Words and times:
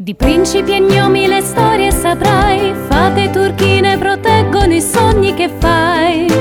Di 0.00 0.14
principi 0.14 0.76
e 0.76 0.78
gnomi 0.78 1.26
le 1.26 1.40
storie 1.40 1.90
saprai, 1.90 2.72
fate 2.86 3.30
turchine 3.30 3.98
proteggono 3.98 4.72
i 4.72 4.80
sogni 4.80 5.34
che 5.34 5.48
fai 5.48 6.37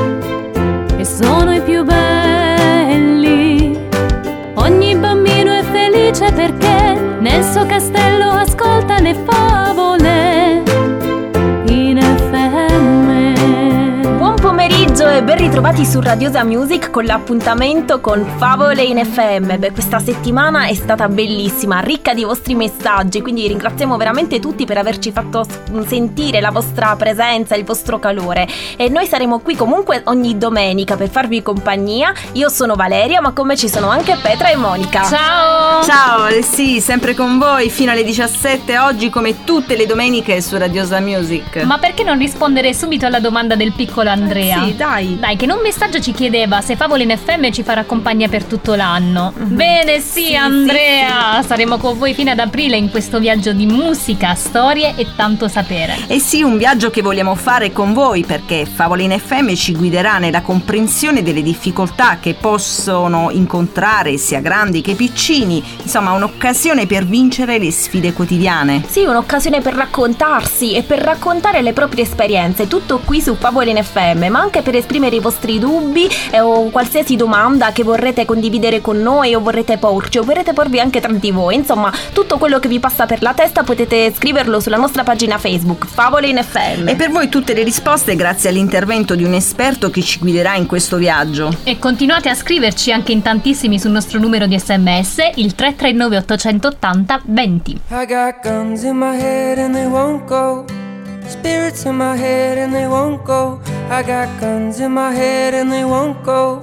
ritrovati 15.68 15.86
su 15.86 16.00
Radiosa 16.00 16.44
Music 16.46 16.92
con 16.92 17.04
l'appuntamento 17.04 18.00
con 18.00 18.26
Favole 18.38 18.84
in 18.84 19.04
FM. 19.04 19.58
Beh, 19.58 19.72
questa 19.72 20.00
settimana 20.00 20.68
è 20.68 20.74
stata 20.74 21.10
bellissima, 21.10 21.80
ricca 21.80 22.14
di 22.14 22.24
vostri 22.24 22.56
messaggi, 22.56 23.22
quindi 23.22 23.48
ringraziamo 23.48 23.98
veramente 23.98 24.40
tutti 24.40 24.66
per 24.66 24.78
averci 24.78 25.12
fatto 25.12 25.46
sentire 25.86 26.40
la 26.40 26.52
vostra 26.52 26.96
presenza, 26.96 27.56
il 27.56 27.66
vostro 27.66 28.00
calore. 28.00 28.48
E 28.78 28.88
noi 28.88 29.08
saremo 29.08 29.40
qui 29.40 29.56
comunque 29.56 30.04
ogni 30.06 30.38
domenica 30.38 30.96
per 30.96 31.10
farvi 31.10 31.42
compagnia. 31.42 32.14
Io 32.34 32.48
sono 32.48 32.76
Valeria, 32.76 33.20
ma 33.20 33.34
con 33.34 33.48
me 33.48 33.58
ci 33.58 33.68
sono 33.68 33.90
anche 33.90 34.18
Petra 34.22 34.50
e 34.50 34.56
Monica. 34.56 35.04
Ciao! 35.04 35.84
Ciao, 35.84 36.42
sì, 36.44 36.80
sempre 36.80 37.14
con 37.14 37.38
voi 37.40 37.70
fino 37.70 37.92
alle 37.92 38.06
17 38.06 38.78
oggi 38.78 39.10
come 39.10 39.44
tutte 39.44 39.76
le 39.76 39.86
domeniche 39.86 40.40
su 40.42 40.56
Radiosa 40.58 41.02
Music. 41.02 41.64
Ma 41.64 41.78
perché 41.78 42.04
non 42.04 42.18
rispondere 42.18 42.74
subito 42.74 43.06
alla 43.06 43.20
domanda 43.20 43.56
del 43.56 43.74
piccolo 43.74 44.10
Andrea? 44.10 44.64
Sì, 44.64 44.76
dai. 44.76 45.18
Dai, 45.20 45.36
che 45.36 45.44
in 45.44 45.52
un 45.58 45.64
messaggio 45.64 46.00
ci 46.00 46.12
chiedeva 46.12 46.62
se 46.62 46.76
Favole 46.76 47.04
in 47.04 47.18
FM 47.18 47.50
ci 47.50 47.64
farà 47.64 47.84
compagnia 47.84 48.28
per 48.28 48.44
tutto 48.44 48.76
l'anno. 48.76 49.34
Bene, 49.36 50.00
sì, 50.00 50.26
Sì, 50.28 50.36
Andrea! 50.36 51.42
Saremo 51.46 51.78
con 51.78 51.98
voi 51.98 52.14
fino 52.14 52.32
ad 52.32 52.40
aprile 52.40 52.78
in 52.78 52.90
questo 52.90 53.20
viaggio 53.20 53.54
di 53.54 53.66
musica, 53.66 54.36
storie 54.36 54.94
e 54.96 55.08
tanto 55.16 55.48
sapere. 55.48 55.96
E 56.08 56.20
sì, 56.20 56.44
un 56.44 56.58
viaggio 56.58 56.90
che 56.90 57.02
vogliamo 57.02 57.34
fare 57.36 57.72
con 57.72 57.94
voi 57.94 58.24
perché 58.24 58.66
Favole 58.66 59.04
in 59.04 59.18
FM 59.18 59.54
ci 59.54 59.76
guiderà 59.76 60.18
nella 60.18 60.42
comprensione 60.42 61.24
delle 61.24 61.42
difficoltà 61.42 62.18
che 62.20 62.36
possono 62.36 63.30
incontrare 63.32 64.18
sia 64.18 64.42
grandi 64.42 64.82
che 64.82 64.94
piccini, 64.94 65.64
insomma 65.82 66.12
un'occasione 66.12 66.86
per 66.86 67.06
vincere 67.06 67.58
le 67.58 67.72
sfide 67.72 68.14
quotidiane. 68.14 68.84
Sì, 68.88 69.06
un'occasione 69.06 69.62
per 69.62 69.74
raccontarsi 69.74 70.74
e 70.74 70.84
per 70.84 71.00
raccontare 71.00 71.62
le 71.62 71.74
proprie 71.74 72.04
esperienze, 72.04 72.68
tutto 72.68 73.00
qui 73.04 73.22
su 73.22 73.36
Favole 73.36 73.72
in 73.72 73.84
FM, 73.84 74.28
ma 74.30 74.40
anche 74.40 74.62
per 74.62 74.76
esprimere 74.76 75.16
i 75.16 75.22
vostri 75.48 75.60
dubbi 75.60 76.08
eh, 76.32 76.42
o 76.42 76.70
qualsiasi 76.70 77.16
domanda 77.16 77.72
che 77.72 77.84
vorrete 77.84 78.26
condividere 78.26 78.82
con 78.82 79.02
noi 79.02 79.34
o 79.34 79.40
vorrete 79.40 79.78
porci 79.78 80.18
o 80.18 80.24
vorrete 80.24 80.52
porvi 80.54 80.80
anche 80.80 81.00
tra 81.00 81.12
di 81.12 81.32
voi. 81.32 81.56
Insomma, 81.56 81.92
tutto 82.12 82.38
quello 82.38 82.60
che 82.60 82.68
vi 82.68 82.80
passa 82.80 83.06
per 83.06 83.22
la 83.22 83.34
testa 83.34 83.64
potete 83.64 84.14
scriverlo 84.14 84.60
sulla 84.60 84.78
nostra 84.78 85.04
pagina 85.04 85.38
Facebook, 85.38 85.86
Favole 85.88 86.28
in 86.28 86.44
FM. 86.44 86.90
E 86.90 86.96
per 86.96 87.12
voi 87.12 87.30
tutte 87.30 87.54
le 87.54 87.64
risposte 87.64 88.16
grazie 88.16 88.50
all'intervento 88.50 89.16
di 89.16 89.24
un 89.24 89.34
esperto 89.34 89.90
che 89.90 90.02
ci 90.02 90.20
guiderà 90.20 90.56
in 90.56 90.66
questo 90.66 90.98
viaggio. 90.98 91.56
E 91.64 91.80
continuate 91.80 92.30
a 92.30 92.36
scriverci 92.36 92.92
anche 92.92 93.14
in 93.14 93.22
tantissimi 93.22 93.80
sul 93.80 93.92
nostro 93.92 94.20
numero 94.20 94.46
di 94.46 94.60
sms, 94.60 95.18
il 95.36 95.56
339 95.56 96.18
880 96.18 97.22
20. 97.24 97.72
I 97.90 98.06
got 98.06 98.42
guns 98.44 98.84
in 98.84 98.98
my 98.98 99.16
head 99.16 99.58
and 99.58 99.74
they 99.74 99.86
won't 99.86 100.26
go. 100.26 100.87
Spirits 101.30 101.86
in 101.86 101.96
my 101.96 102.16
head 102.16 102.58
and 102.58 102.74
they 102.74 102.88
won't 102.88 103.26
go. 103.26 103.60
I 103.90 104.02
got 104.02 104.40
guns 104.40 104.80
in 104.80 104.94
my 104.94 105.12
head 105.12 105.54
and 105.54 105.72
they 105.72 105.84
won't 105.84 106.24
go. 106.24 106.62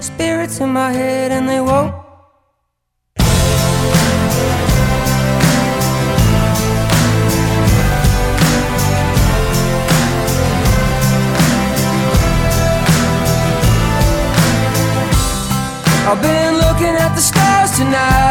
Spirits 0.00 0.60
in 0.60 0.70
my 0.70 0.90
head 0.90 1.30
and 1.30 1.48
they 1.48 1.60
won't. 1.60 1.94
I've 16.10 16.22
been 16.22 16.54
looking 16.56 16.96
at 17.04 17.14
the 17.14 17.20
stars 17.20 17.76
tonight. 17.76 18.27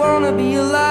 wanna 0.00 0.32
be 0.32 0.54
alive. 0.54 0.89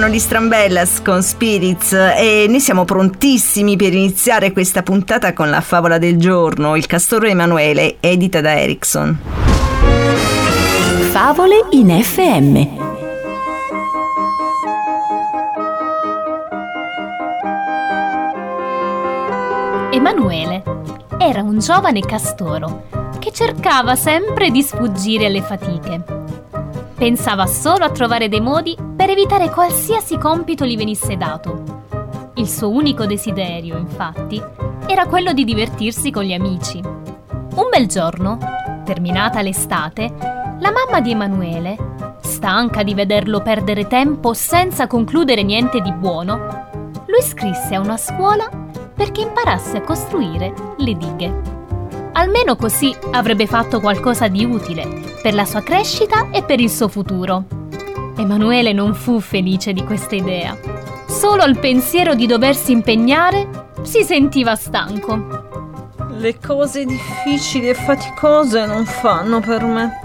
Erano 0.00 0.14
gli 0.14 0.18
Strambellas 0.18 1.02
con 1.02 1.22
Spirits 1.22 1.92
e 1.92 2.46
noi 2.48 2.60
siamo 2.60 2.86
prontissimi 2.86 3.76
per 3.76 3.92
iniziare 3.92 4.50
questa 4.50 4.82
puntata 4.82 5.34
con 5.34 5.50
la 5.50 5.60
favola 5.60 5.98
del 5.98 6.16
giorno, 6.16 6.74
il 6.74 6.86
castoro 6.86 7.26
Emanuele, 7.26 7.98
edita 8.00 8.40
da 8.40 8.58
Erickson. 8.58 9.18
Favole 11.10 11.66
in 11.72 11.90
FM. 11.90 12.56
Emanuele 19.92 20.62
era 21.18 21.42
un 21.42 21.58
giovane 21.58 22.00
castoro 22.00 22.84
che 23.18 23.32
cercava 23.32 23.96
sempre 23.96 24.50
di 24.50 24.62
sfuggire 24.62 25.26
alle 25.26 25.42
fatiche. 25.42 26.19
Pensava 27.00 27.46
solo 27.46 27.86
a 27.86 27.90
trovare 27.90 28.28
dei 28.28 28.42
modi 28.42 28.76
per 28.94 29.08
evitare 29.08 29.48
qualsiasi 29.48 30.18
compito 30.18 30.66
gli 30.66 30.76
venisse 30.76 31.16
dato. 31.16 31.78
Il 32.34 32.46
suo 32.46 32.68
unico 32.68 33.06
desiderio, 33.06 33.78
infatti, 33.78 34.38
era 34.86 35.06
quello 35.06 35.32
di 35.32 35.44
divertirsi 35.44 36.10
con 36.10 36.24
gli 36.24 36.34
amici. 36.34 36.78
Un 36.78 37.68
bel 37.70 37.86
giorno, 37.86 38.36
terminata 38.84 39.40
l'estate, 39.40 40.12
la 40.58 40.70
mamma 40.70 41.00
di 41.00 41.12
Emanuele, 41.12 42.18
stanca 42.20 42.82
di 42.82 42.92
vederlo 42.92 43.40
perdere 43.40 43.86
tempo 43.86 44.34
senza 44.34 44.86
concludere 44.86 45.42
niente 45.42 45.80
di 45.80 45.92
buono, 45.92 46.68
lo 47.06 47.16
iscrisse 47.18 47.76
a 47.76 47.80
una 47.80 47.96
scuola 47.96 48.46
perché 48.94 49.22
imparasse 49.22 49.78
a 49.78 49.82
costruire 49.82 50.52
le 50.76 50.94
dighe. 50.94 51.59
Almeno 52.12 52.56
così 52.56 52.94
avrebbe 53.12 53.46
fatto 53.46 53.80
qualcosa 53.80 54.28
di 54.28 54.44
utile 54.44 54.86
per 55.22 55.34
la 55.34 55.44
sua 55.44 55.62
crescita 55.62 56.30
e 56.30 56.42
per 56.42 56.60
il 56.60 56.70
suo 56.70 56.88
futuro. 56.88 57.44
Emanuele 58.16 58.72
non 58.72 58.94
fu 58.94 59.20
felice 59.20 59.72
di 59.72 59.84
questa 59.84 60.14
idea. 60.14 60.58
Solo 61.06 61.42
al 61.42 61.58
pensiero 61.58 62.14
di 62.14 62.26
doversi 62.26 62.72
impegnare 62.72 63.68
si 63.82 64.04
sentiva 64.04 64.54
stanco. 64.56 65.48
Le 66.18 66.38
cose 66.38 66.84
difficili 66.84 67.68
e 67.68 67.74
faticose 67.74 68.66
non 68.66 68.84
fanno 68.84 69.40
per 69.40 69.64
me. 69.64 70.00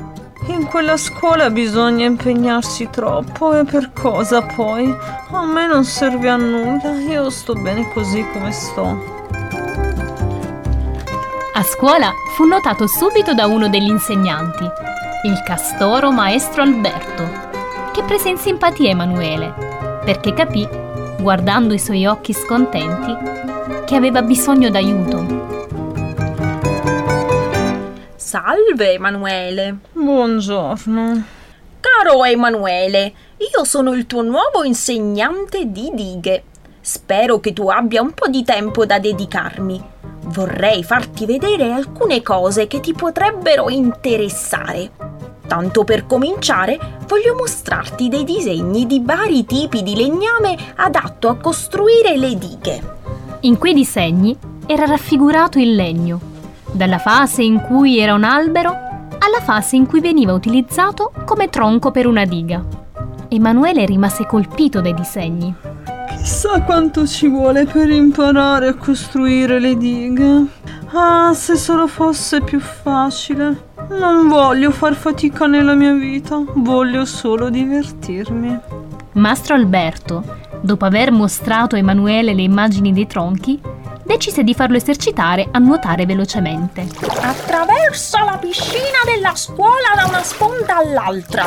In 0.48 0.66
quella 0.68 0.96
scuola 0.96 1.50
bisogna 1.50 2.06
impegnarsi 2.06 2.88
troppo 2.92 3.54
e 3.58 3.66
per 3.66 3.92
cosa 3.94 4.44
poi? 4.44 4.96
A 5.32 5.44
me 5.44 5.66
non 5.66 5.84
serve 5.84 6.30
a 6.30 6.38
nulla, 6.38 6.94
io 7.00 7.30
sto 7.32 7.54
bene 7.54 7.92
così 7.92 8.24
come 8.32 8.52
sto. 8.52 9.15
A 11.58 11.64
scuola 11.64 12.14
fu 12.36 12.44
notato 12.44 12.86
subito 12.86 13.34
da 13.34 13.46
uno 13.46 13.70
degli 13.70 13.88
insegnanti, 13.88 14.66
il 15.24 15.42
castoro 15.46 16.12
maestro 16.12 16.64
Alberto, 16.64 17.30
che 17.94 18.04
prese 18.04 18.28
in 18.28 18.38
simpatia 18.38 18.90
Emanuele, 18.90 19.54
perché 20.04 20.34
capì, 20.34 20.68
guardando 21.18 21.74
i 21.74 21.80
suoi 21.80 22.06
occhi 22.06 22.34
scontenti, 22.34 23.16
che 23.86 23.96
aveva 23.96 24.22
bisogno 24.22 24.70
d'aiuto. 24.70 25.78
Salve 28.18 28.92
Emanuele. 28.92 29.78
Buongiorno. 29.94 31.24
Caro 31.80 32.26
Emanuele, 32.26 33.14
io 33.38 33.64
sono 33.64 33.94
il 33.94 34.06
tuo 34.06 34.24
nuovo 34.24 34.66
insegnante 34.66 35.72
di 35.72 35.90
dighe. 35.94 36.44
Spero 36.82 37.40
che 37.40 37.54
tu 37.54 37.70
abbia 37.70 38.02
un 38.02 38.12
po' 38.12 38.28
di 38.28 38.44
tempo 38.44 38.86
da 38.86 39.00
dedicarmi. 39.00 39.94
Vorrei 40.28 40.84
farti 40.84 41.26
vedere 41.26 41.72
alcune 41.72 42.22
cose 42.22 42.68
che 42.68 42.80
ti 42.80 42.94
potrebbero 42.94 43.70
interessare. 43.70 44.92
Tanto 45.48 45.84
per 45.84 46.06
cominciare, 46.08 46.80
voglio 47.08 47.36
mostrarti 47.36 48.10
dei 48.10 48.24
disegni 48.24 48.88
di 48.88 49.02
vari 49.04 49.46
tipi 49.46 49.84
di 49.84 49.96
legname 49.96 50.58
adatto 50.76 51.30
a 51.30 51.36
costruire 51.36 52.18
le 52.18 52.38
dighe. 52.38 52.94
In 53.42 53.58
quei 53.58 53.74
disegni 53.74 54.36
era 54.66 54.86
raffigurato 54.86 55.60
il 55.60 55.76
legno, 55.76 56.20
dalla 56.72 56.98
fase 56.98 57.44
in 57.44 57.62
cui 57.62 58.00
era 58.00 58.16
un 58.16 58.24
albero 58.24 58.72
alla 59.20 59.40
fase 59.42 59.76
in 59.76 59.86
cui 59.86 60.02
veniva 60.02 60.34
utilizzato 60.34 61.12
come 61.26 61.50
tronco 61.50 61.92
per 61.92 62.08
una 62.08 62.26
diga. 62.26 62.64
Emanuele 63.28 63.86
rimase 63.86 64.26
colpito 64.26 64.82
dai 64.82 64.94
disegni. 64.94 65.54
Chissà 66.26 66.60
quanto 66.64 67.06
ci 67.06 67.28
vuole 67.28 67.68
per 67.68 67.88
imparare 67.88 68.70
a 68.70 68.74
costruire 68.74 69.60
le 69.60 69.78
dighe. 69.78 70.48
Ah, 70.92 71.36
se 71.36 71.56
solo 71.56 71.86
fosse 71.86 72.42
più 72.42 72.60
facile. 72.60 73.74
Non 73.90 74.28
voglio 74.28 74.72
far 74.72 74.96
fatica 74.96 75.46
nella 75.46 75.76
mia 75.76 75.94
vita, 75.94 76.42
voglio 76.56 77.06
solo 77.06 77.52
divertirmi. 77.52 78.60
Mastro 79.12 79.54
Alberto, 79.54 80.24
dopo 80.62 80.86
aver 80.86 81.12
mostrato 81.12 81.76
a 81.76 81.78
Emanuele 81.78 82.34
le 82.34 82.42
immagini 82.42 82.92
dei 82.92 83.06
tronchi, 83.06 83.62
decise 84.04 84.44
di 84.44 84.56
farlo 84.56 84.78
esercitare 84.78 85.48
a 85.52 85.60
nuotare 85.60 86.08
velocemente. 86.08 86.88
Attraversa 87.22 88.24
la 88.24 88.38
piscina 88.40 89.04
della 89.06 89.36
scuola 89.36 89.94
da 89.96 90.08
una 90.08 90.24
sponda 90.24 90.78
all'altra. 90.78 91.46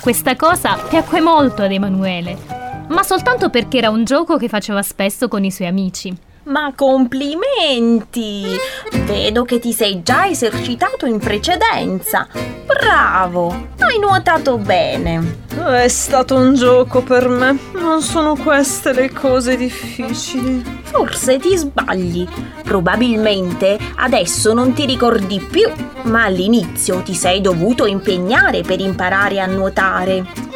Questa 0.00 0.34
cosa 0.34 0.76
piacque 0.88 1.20
molto 1.20 1.62
ad 1.62 1.70
Emanuele, 1.70 2.59
ma 2.90 3.02
soltanto 3.02 3.50
perché 3.50 3.78
era 3.78 3.90
un 3.90 4.04
gioco 4.04 4.36
che 4.36 4.48
faceva 4.48 4.82
spesso 4.82 5.28
con 5.28 5.44
i 5.44 5.50
suoi 5.50 5.68
amici. 5.68 6.14
Ma 6.44 6.72
complimenti! 6.74 8.56
Vedo 9.04 9.44
che 9.44 9.58
ti 9.58 9.72
sei 9.72 10.02
già 10.02 10.26
esercitato 10.26 11.06
in 11.06 11.18
precedenza. 11.18 12.26
Bravo! 12.66 13.68
Hai 13.78 13.98
nuotato 13.98 14.56
bene. 14.56 15.38
È 15.54 15.88
stato 15.88 16.36
un 16.36 16.54
gioco 16.54 17.02
per 17.02 17.28
me, 17.28 17.56
non 17.74 18.00
sono 18.00 18.34
queste 18.34 18.92
le 18.92 19.12
cose 19.12 19.56
difficili. 19.56 20.80
Forse 20.82 21.38
ti 21.38 21.56
sbagli. 21.56 22.26
Probabilmente 22.64 23.78
adesso 23.96 24.52
non 24.52 24.72
ti 24.72 24.86
ricordi 24.86 25.38
più, 25.40 25.70
ma 26.04 26.24
all'inizio 26.24 27.02
ti 27.02 27.14
sei 27.14 27.40
dovuto 27.40 27.86
impegnare 27.86 28.62
per 28.62 28.80
imparare 28.80 29.40
a 29.40 29.46
nuotare. 29.46 30.49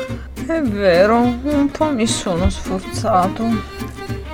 È 0.46 0.60
vero, 0.60 1.16
un 1.16 1.70
po' 1.70 1.90
mi 1.90 2.06
sono 2.06 2.50
sforzato. 2.50 3.44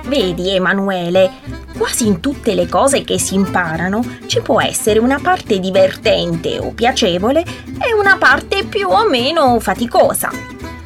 Vedi, 0.07 0.53
Emanuele, 0.53 1.31
quasi 1.77 2.05
in 2.05 2.19
tutte 2.19 2.53
le 2.53 2.67
cose 2.67 3.05
che 3.05 3.17
si 3.17 3.35
imparano 3.35 4.03
ci 4.25 4.41
può 4.41 4.61
essere 4.61 4.99
una 4.99 5.19
parte 5.21 5.59
divertente 5.59 6.59
o 6.59 6.71
piacevole 6.71 7.45
e 7.79 7.93
una 7.97 8.17
parte 8.17 8.65
più 8.65 8.89
o 8.89 9.07
meno 9.07 9.57
faticosa. 9.61 10.29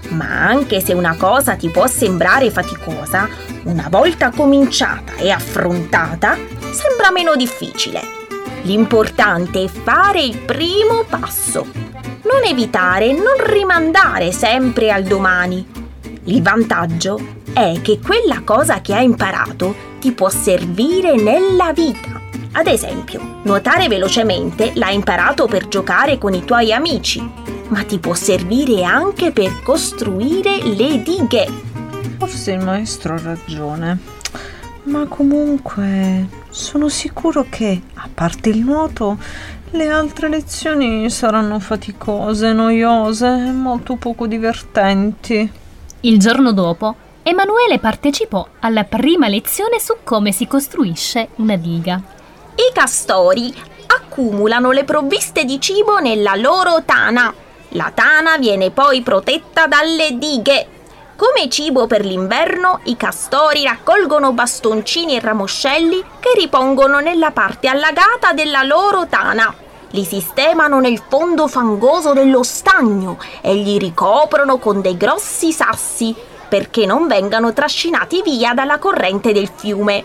Ma 0.09 0.47
anche 0.47 0.79
se 0.79 0.93
una 0.93 1.15
cosa 1.17 1.55
ti 1.55 1.69
può 1.69 1.87
sembrare 1.87 2.51
faticosa, 2.51 3.27
una 3.63 3.87
volta 3.89 4.29
cominciata 4.29 5.15
e 5.15 5.31
affrontata, 5.31 6.37
sembra 6.71 7.09
meno 7.11 7.35
difficile. 7.35 8.24
L'importante 8.65 9.65
è 9.65 9.67
fare 9.67 10.21
il 10.23 10.39
primo 10.39 11.03
passo. 11.07 11.67
Non 12.23 12.43
evitare, 12.49 13.11
non 13.11 13.35
rimandare 13.45 14.31
sempre 14.31 14.91
al 14.91 15.03
domani. 15.03 15.63
Il 16.23 16.41
vantaggio 16.41 17.19
è 17.53 17.79
che 17.83 17.99
quella 18.03 18.41
cosa 18.43 18.81
che 18.81 18.95
hai 18.95 19.05
imparato 19.05 19.75
ti 19.99 20.11
può 20.13 20.29
servire 20.29 21.15
nella 21.15 21.73
vita. 21.73 22.19
Ad 22.53 22.65
esempio, 22.65 23.41
nuotare 23.43 23.87
velocemente 23.87 24.71
l'hai 24.73 24.95
imparato 24.95 25.45
per 25.45 25.67
giocare 25.67 26.17
con 26.17 26.33
i 26.33 26.43
tuoi 26.43 26.73
amici, 26.73 27.21
ma 27.67 27.83
ti 27.83 27.99
può 27.99 28.15
servire 28.15 28.83
anche 28.83 29.31
per 29.31 29.61
costruire 29.61 30.63
le 30.63 31.03
dighe. 31.03 31.47
Forse 32.17 32.53
il 32.53 32.63
maestro 32.63 33.13
ha 33.13 33.21
ragione. 33.21 33.99
Ma 34.85 35.05
comunque 35.05 36.43
sono 36.55 36.87
sicuro 36.87 37.45
che, 37.49 37.81
a 37.95 38.07
parte 38.11 38.47
il 38.47 38.59
nuoto, 38.59 39.17
le 39.71 39.89
altre 39.89 40.29
lezioni 40.29 41.09
saranno 41.09 41.59
faticose, 41.59 42.53
noiose 42.53 43.27
e 43.27 43.51
molto 43.51 43.95
poco 43.95 44.25
divertenti. 44.25 45.51
Il 45.99 46.17
giorno 46.17 46.53
dopo, 46.53 46.95
Emanuele 47.23 47.77
partecipò 47.79 48.47
alla 48.61 48.85
prima 48.85 49.27
lezione 49.27 49.81
su 49.81 49.95
come 50.05 50.31
si 50.31 50.47
costruisce 50.47 51.27
una 51.35 51.57
diga. 51.57 52.01
I 52.55 52.71
castori 52.73 53.53
accumulano 53.87 54.71
le 54.71 54.85
provviste 54.85 55.43
di 55.43 55.59
cibo 55.59 55.99
nella 55.99 56.35
loro 56.35 56.83
tana. 56.85 57.33
La 57.69 57.91
tana 57.93 58.37
viene 58.37 58.71
poi 58.71 59.01
protetta 59.01 59.67
dalle 59.67 60.17
dighe. 60.17 60.67
Come 61.17 61.47
cibo 61.47 61.87
per 61.87 62.03
l'inverno, 62.03 62.81
i 62.83 62.97
castori 62.97 63.63
raccolgono 63.63 64.33
bastoncini 64.33 65.15
e 65.15 65.21
ramoscelli 65.21 66.03
che 66.19 66.33
ripongono 66.37 66.99
nella 66.99 67.31
parte 67.31 67.69
allagata 67.69 68.33
della 68.33 68.63
loro 68.63 69.07
tana. 69.07 69.55
Li 69.91 70.03
sistemano 70.03 70.81
nel 70.81 71.01
fondo 71.07 71.47
fangoso 71.47 72.11
dello 72.11 72.43
stagno 72.43 73.17
e 73.39 73.53
li 73.53 73.77
ricoprono 73.77 74.57
con 74.57 74.81
dei 74.81 74.97
grossi 74.97 75.53
sassi 75.53 76.13
perché 76.49 76.85
non 76.85 77.07
vengano 77.07 77.53
trascinati 77.53 78.21
via 78.21 78.53
dalla 78.53 78.77
corrente 78.77 79.31
del 79.31 79.49
fiume. 79.55 80.03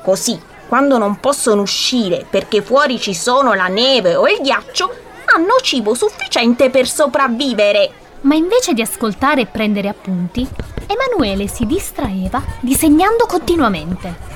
Così, 0.00 0.40
quando 0.68 0.96
non 0.96 1.18
possono 1.18 1.62
uscire 1.62 2.24
perché 2.30 2.62
fuori 2.62 3.00
ci 3.00 3.14
sono 3.14 3.54
la 3.54 3.66
neve 3.66 4.14
o 4.14 4.28
il 4.28 4.38
ghiaccio, 4.40 4.94
hanno 5.34 5.56
cibo 5.60 5.94
sufficiente 5.94 6.70
per 6.70 6.86
sopravvivere. 6.86 7.94
Ma 8.22 8.34
invece 8.34 8.72
di 8.72 8.82
ascoltare 8.82 9.42
e 9.42 9.46
prendere 9.46 9.88
appunti, 9.88 10.46
Emanuele 10.86 11.48
si 11.48 11.66
distraeva 11.66 12.42
disegnando 12.60 13.26
continuamente. 13.26 14.30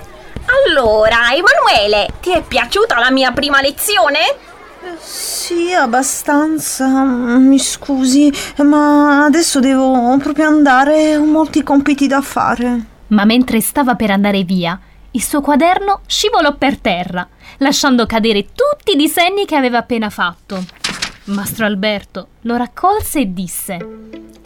Allora, 0.69 1.33
Emanuele, 1.33 2.09
ti 2.21 2.33
è 2.33 2.43
piaciuta 2.43 2.99
la 2.99 3.11
mia 3.11 3.33
prima 3.33 3.61
lezione? 3.61 4.19
Sì, 5.01 5.73
abbastanza. 5.73 6.87
Mi 6.87 7.59
scusi, 7.59 8.33
ma 8.59 9.25
adesso 9.25 9.61
devo 9.61 10.17
proprio 10.19 10.47
andare. 10.47 11.17
Ho 11.17 11.25
molti 11.25 11.63
compiti 11.63 12.07
da 12.07 12.21
fare. 12.21 12.85
Ma 13.09 13.25
mentre 13.25 13.61
stava 13.61 13.95
per 13.95 14.11
andare 14.11 14.43
via, 14.43 14.79
il 15.13 15.23
suo 15.23 15.41
quaderno 15.41 16.01
scivolò 16.07 16.55
per 16.55 16.79
terra, 16.79 17.27
lasciando 17.59 18.07
cadere 18.07 18.47
tutti 18.47 18.93
i 18.93 18.97
disegni 18.97 19.47
che 19.47 19.57
aveva 19.57 19.79
appena 19.79 20.11
fatto. 20.11 20.63
Mastro 21.27 21.67
Alberto 21.67 22.29
lo 22.43 22.57
raccolse 22.57 23.21
e 23.21 23.33
disse: 23.33 23.79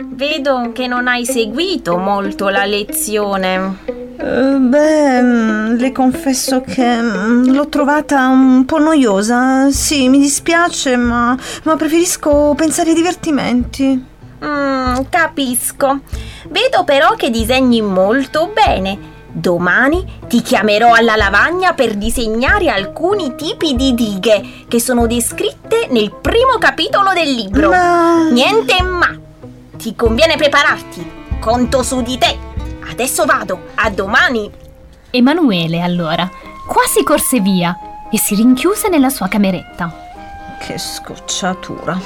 Vedo 0.02 0.70
che 0.72 0.86
non 0.86 1.08
hai 1.08 1.26
seguito 1.26 1.98
molto 1.98 2.48
la 2.48 2.64
lezione. 2.64 3.76
Eh, 4.16 4.56
beh, 4.58 5.22
mm, 5.22 5.76
le 5.76 5.92
confesso 5.92 6.62
che 6.62 7.00
mm, 7.00 7.52
l'ho 7.52 7.68
trovata 7.68 8.28
un 8.28 8.64
po' 8.64 8.78
noiosa. 8.78 9.70
Sì, 9.70 10.08
mi 10.08 10.18
dispiace, 10.18 10.96
ma, 10.96 11.36
ma 11.64 11.76
preferisco 11.76 12.54
pensare 12.56 12.90
ai 12.90 12.94
divertimenti. 12.96 14.04
Mm, 14.42 14.94
capisco. 15.10 16.00
Vedo 16.48 16.84
però 16.84 17.14
che 17.14 17.28
disegni 17.28 17.82
molto 17.82 18.50
bene. 18.54 19.18
Domani 19.32 20.22
ti 20.26 20.42
chiamerò 20.42 20.92
alla 20.92 21.14
lavagna 21.14 21.72
per 21.72 21.94
disegnare 21.94 22.68
alcuni 22.68 23.36
tipi 23.36 23.76
di 23.76 23.94
dighe 23.94 24.64
che 24.66 24.80
sono 24.80 25.06
descritte 25.06 25.86
nel 25.90 26.12
primo 26.20 26.58
capitolo 26.58 27.12
del 27.12 27.32
libro. 27.32 27.70
Ma... 27.70 28.28
Niente 28.30 28.82
ma. 28.82 29.16
Ti 29.76 29.94
conviene 29.94 30.36
prepararti. 30.36 31.18
Conto 31.38 31.82
su 31.82 32.02
di 32.02 32.18
te. 32.18 32.36
Adesso 32.90 33.24
vado. 33.24 33.68
A 33.76 33.88
domani. 33.90 34.50
Emanuele, 35.10 35.80
allora, 35.80 36.28
quasi 36.66 37.02
corse 37.04 37.40
via 37.40 37.76
e 38.10 38.18
si 38.18 38.34
rinchiuse 38.34 38.88
nella 38.88 39.10
sua 39.10 39.28
cameretta. 39.28 39.92
Che 40.58 40.76
scocciatura. 40.76 41.98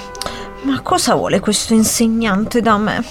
Ma 0.64 0.80
cosa 0.80 1.14
vuole 1.14 1.40
questo 1.40 1.75
insegnante 1.75 2.62
da 2.62 2.78
me? 2.78 3.04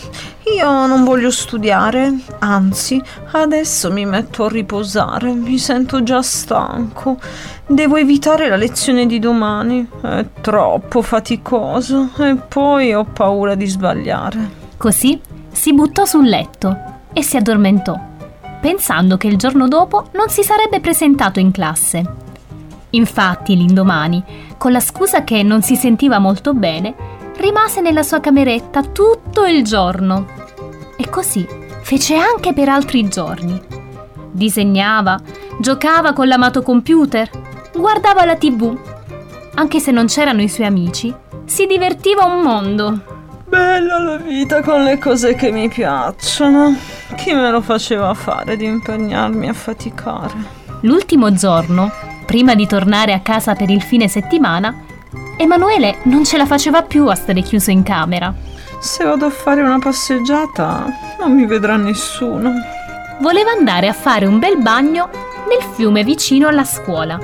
Io 0.58 0.88
non 0.88 1.04
voglio 1.04 1.30
studiare, 1.30 2.12
anzi, 2.40 3.00
adesso 3.32 3.92
mi 3.92 4.06
metto 4.06 4.46
a 4.46 4.50
riposare, 4.50 5.32
mi 5.34 5.60
sento 5.60 6.02
già 6.02 6.24
stanco. 6.24 7.20
Devo 7.68 7.98
evitare 7.98 8.50
la 8.50 8.56
lezione 8.56 9.06
di 9.06 9.20
domani, 9.20 9.88
è 10.02 10.26
troppo 10.42 11.04
faticoso 11.04 12.10
e 12.18 12.36
poi 12.36 12.92
ho 12.92 13.04
paura 13.04 13.54
di 13.54 13.68
sbagliare. 13.68 14.50
Così 14.76 15.22
si 15.52 15.74
buttò 15.76 16.06
sul 16.06 16.28
letto 16.28 16.76
e 17.14 17.22
si 17.22 17.38
addormentò, 17.38 17.96
pensando 18.62 19.16
che 19.16 19.28
il 19.28 19.38
giorno 19.38 19.68
dopo 19.68 20.10
non 20.14 20.28
si 20.30 20.42
sarebbe 20.42 20.80
presentato 20.80 21.40
in 21.40 21.52
classe. 21.52 22.04
Infatti, 22.90 23.56
l'indomani, 23.56 24.24
con 24.58 24.72
la 24.72 24.80
scusa 24.80 25.24
che 25.24 25.44
non 25.44 25.62
si 25.62 25.76
sentiva 25.76 26.20
molto 26.20 26.54
bene, 26.54 26.96
rimase 27.44 27.82
nella 27.82 28.04
sua 28.04 28.22
cameretta 28.22 28.82
tutto 28.84 29.46
il 29.46 29.66
giorno. 29.66 30.28
E 30.96 31.10
così 31.10 31.46
fece 31.82 32.16
anche 32.16 32.54
per 32.54 32.70
altri 32.70 33.06
giorni. 33.10 33.62
Disegnava, 34.32 35.20
giocava 35.60 36.14
con 36.14 36.28
l'amato 36.30 36.62
computer, 36.62 37.30
guardava 37.76 38.24
la 38.24 38.38
tv. 38.38 38.76
Anche 39.56 39.80
se 39.82 39.92
non 39.92 40.06
c'erano 40.06 40.42
i 40.42 40.48
suoi 40.48 40.68
amici, 40.68 41.14
si 41.44 41.66
divertiva 41.66 42.24
un 42.24 42.40
mondo. 42.40 43.02
Bella 43.46 44.00
la 44.00 44.18
vita 44.18 44.62
con 44.62 44.84
le 44.84 44.98
cose 44.98 45.36
che 45.36 45.52
mi 45.52 45.68
piacciono. 45.68 46.76
Chi 47.18 47.34
me 47.34 47.52
lo 47.52 47.60
faceva 47.60 48.14
fare 48.14 48.56
di 48.56 48.66
impegnarmi 48.66 49.50
a 49.50 49.54
faticare? 49.54 50.62
L'ultimo 50.82 51.34
giorno, 51.34 51.92
prima 52.26 52.56
di 52.56 52.66
tornare 52.66 53.12
a 53.12 53.20
casa 53.20 53.54
per 53.54 53.70
il 53.70 53.82
fine 53.82 54.08
settimana, 54.08 54.92
Emanuele 55.38 55.98
non 56.04 56.24
ce 56.24 56.38
la 56.38 56.46
faceva 56.46 56.84
più 56.84 57.08
a 57.08 57.16
stare 57.16 57.42
chiuso 57.42 57.72
in 57.72 57.84
camera. 57.84 58.34
Se 58.80 59.04
vado 59.04 59.26
a 59.26 59.30
fare 59.30 59.62
una 59.62 59.80
passeggiata, 59.80 60.86
non 61.20 61.34
mi 61.34 61.46
vedrà 61.46 61.76
nessuno. 61.76 62.52
Voleva 63.20 63.52
andare 63.52 63.88
a 63.88 63.94
fare 63.94 64.26
un 64.26 64.40
bel 64.40 64.58
bagno 64.58 65.10
nel 65.48 65.62
fiume 65.74 66.04
vicino 66.04 66.48
alla 66.48 66.64
scuola. 66.64 67.20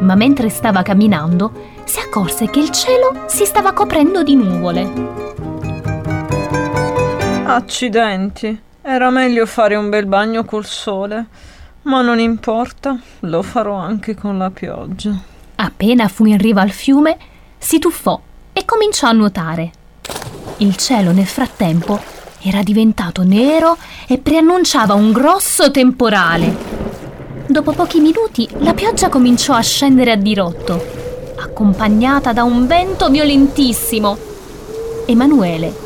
Ma 0.00 0.14
mentre 0.14 0.48
stava 0.48 0.82
camminando, 0.82 1.52
si 1.84 2.00
accorse 2.00 2.48
che 2.48 2.60
il 2.60 2.70
cielo 2.70 3.24
si 3.26 3.44
stava 3.44 3.72
coprendo 3.72 4.22
di 4.22 4.34
nuvole. 4.34 4.90
Accidenti, 7.44 8.60
era 8.82 9.10
meglio 9.10 9.44
fare 9.46 9.76
un 9.76 9.90
bel 9.90 10.06
bagno 10.06 10.44
col 10.44 10.64
sole. 10.64 11.26
Ma 11.82 12.02
non 12.02 12.18
importa, 12.18 12.98
lo 13.20 13.42
farò 13.42 13.74
anche 13.74 14.14
con 14.14 14.38
la 14.38 14.50
pioggia. 14.50 15.38
Appena 15.62 16.08
fu 16.08 16.24
in 16.24 16.38
riva 16.38 16.62
al 16.62 16.70
fiume, 16.70 17.18
si 17.58 17.78
tuffò 17.78 18.18
e 18.54 18.64
cominciò 18.64 19.08
a 19.08 19.12
nuotare. 19.12 19.70
Il 20.58 20.76
cielo 20.76 21.12
nel 21.12 21.26
frattempo 21.26 22.00
era 22.40 22.62
diventato 22.62 23.24
nero 23.24 23.76
e 24.06 24.16
preannunciava 24.16 24.94
un 24.94 25.12
grosso 25.12 25.70
temporale. 25.70 26.56
Dopo 27.46 27.72
pochi 27.72 28.00
minuti 28.00 28.48
la 28.60 28.72
pioggia 28.72 29.10
cominciò 29.10 29.52
a 29.52 29.60
scendere 29.60 30.12
a 30.12 30.16
dirotto, 30.16 30.82
accompagnata 31.36 32.32
da 32.32 32.42
un 32.42 32.66
vento 32.66 33.10
violentissimo. 33.10 34.16
Emanuele, 35.04 35.76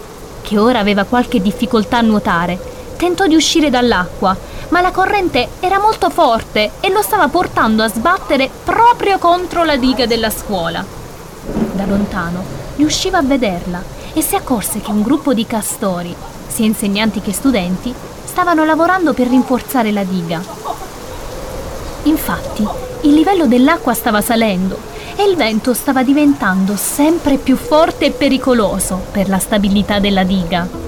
che 0.42 0.56
ora 0.56 0.78
aveva 0.78 1.02
qualche 1.02 1.42
difficoltà 1.42 1.98
a 1.98 2.02
nuotare, 2.02 2.73
tentò 2.96 3.26
di 3.26 3.34
uscire 3.34 3.70
dall'acqua, 3.70 4.36
ma 4.68 4.80
la 4.80 4.90
corrente 4.90 5.48
era 5.60 5.78
molto 5.78 6.10
forte 6.10 6.72
e 6.80 6.90
lo 6.90 7.02
stava 7.02 7.28
portando 7.28 7.82
a 7.82 7.88
sbattere 7.88 8.50
proprio 8.64 9.18
contro 9.18 9.64
la 9.64 9.76
diga 9.76 10.06
della 10.06 10.30
scuola. 10.30 10.84
Da 11.72 11.86
lontano 11.86 12.42
riusciva 12.76 13.18
a 13.18 13.22
vederla 13.22 13.82
e 14.12 14.22
si 14.22 14.36
accorse 14.36 14.80
che 14.80 14.90
un 14.90 15.02
gruppo 15.02 15.34
di 15.34 15.46
castori, 15.46 16.14
sia 16.46 16.64
insegnanti 16.64 17.20
che 17.20 17.32
studenti, 17.32 17.94
stavano 18.24 18.64
lavorando 18.64 19.12
per 19.12 19.28
rinforzare 19.28 19.92
la 19.92 20.04
diga. 20.04 20.42
Infatti, 22.04 22.66
il 23.02 23.14
livello 23.14 23.46
dell'acqua 23.46 23.94
stava 23.94 24.20
salendo 24.20 24.92
e 25.16 25.24
il 25.24 25.36
vento 25.36 25.74
stava 25.74 26.02
diventando 26.02 26.76
sempre 26.76 27.36
più 27.36 27.56
forte 27.56 28.06
e 28.06 28.10
pericoloso 28.10 29.00
per 29.10 29.28
la 29.28 29.38
stabilità 29.38 29.98
della 29.98 30.24
diga. 30.24 30.83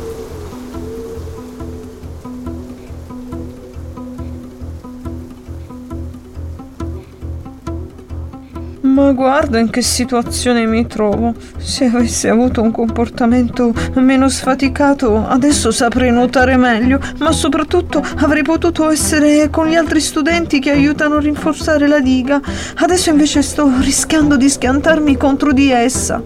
Ma 8.97 9.13
guarda 9.13 9.59
in 9.59 9.69
che 9.69 9.83
situazione 9.83 10.65
mi 10.65 10.87
trovo. 10.87 11.35
Se 11.59 11.85
avessi 11.85 12.29
avuto 12.29 12.63
un 12.63 12.71
comportamento 12.71 13.75
meno 13.97 14.27
sfaticato, 14.31 15.27
adesso 15.27 15.71
saprei 15.71 16.11
nuotare 16.11 16.57
meglio, 16.57 16.99
ma 17.19 17.31
soprattutto 17.31 18.03
avrei 18.21 18.43
potuto 18.43 18.89
essere 18.89 19.51
con 19.51 19.67
gli 19.67 19.75
altri 19.75 20.01
studenti 20.01 20.61
che 20.61 20.71
aiutano 20.71 21.17
a 21.17 21.21
rinforzare 21.21 21.87
la 21.87 22.01
diga. 22.01 22.41
Adesso 22.77 23.11
invece 23.11 23.43
sto 23.43 23.71
rischiando 23.81 24.39
di 24.39 24.49
schiantarmi 24.49 25.15
contro 25.19 25.53
di 25.53 25.71
essa. 25.71 26.23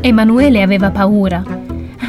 Emanuele 0.00 0.62
aveva 0.62 0.90
paura. 0.90 1.44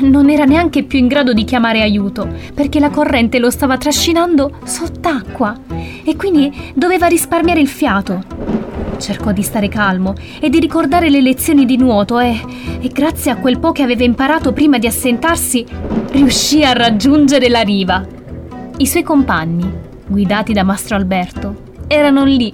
Non 0.02 0.32
era 0.32 0.46
neanche 0.46 0.82
più 0.82 0.98
in 0.98 1.06
grado 1.06 1.32
di 1.32 1.44
chiamare 1.44 1.84
aiuto 1.84 2.28
perché 2.56 2.80
la 2.80 2.90
corrente 2.90 3.38
lo 3.38 3.52
stava 3.52 3.78
trascinando 3.78 4.62
sott'acqua 4.64 5.56
e 6.04 6.16
quindi 6.16 6.52
doveva 6.74 7.06
risparmiare 7.06 7.60
il 7.60 7.68
fiato. 7.68 8.61
Cercò 9.02 9.32
di 9.32 9.42
stare 9.42 9.68
calmo 9.68 10.14
e 10.40 10.50
di 10.50 10.60
ricordare 10.60 11.10
le 11.10 11.22
lezioni 11.22 11.66
di 11.66 11.76
nuoto 11.76 12.20
e, 12.20 12.40
e 12.80 12.88
grazie 12.90 13.32
a 13.32 13.38
quel 13.38 13.58
po' 13.58 13.72
che 13.72 13.82
aveva 13.82 14.04
imparato 14.04 14.54
prima 14.54 14.78
di 14.78 14.86
assentarsi, 14.86 15.66
riuscì 16.12 16.64
a 16.64 16.74
raggiungere 16.74 17.50
la 17.50 17.62
riva. 17.62 18.06
I 18.78 18.86
suoi 18.86 19.02
compagni, 19.02 19.70
guidati 20.06 20.54
da 20.54 20.64
Mastro 20.64 20.96
Alberto, 20.96 21.70
erano 21.88 22.26
lì, 22.26 22.54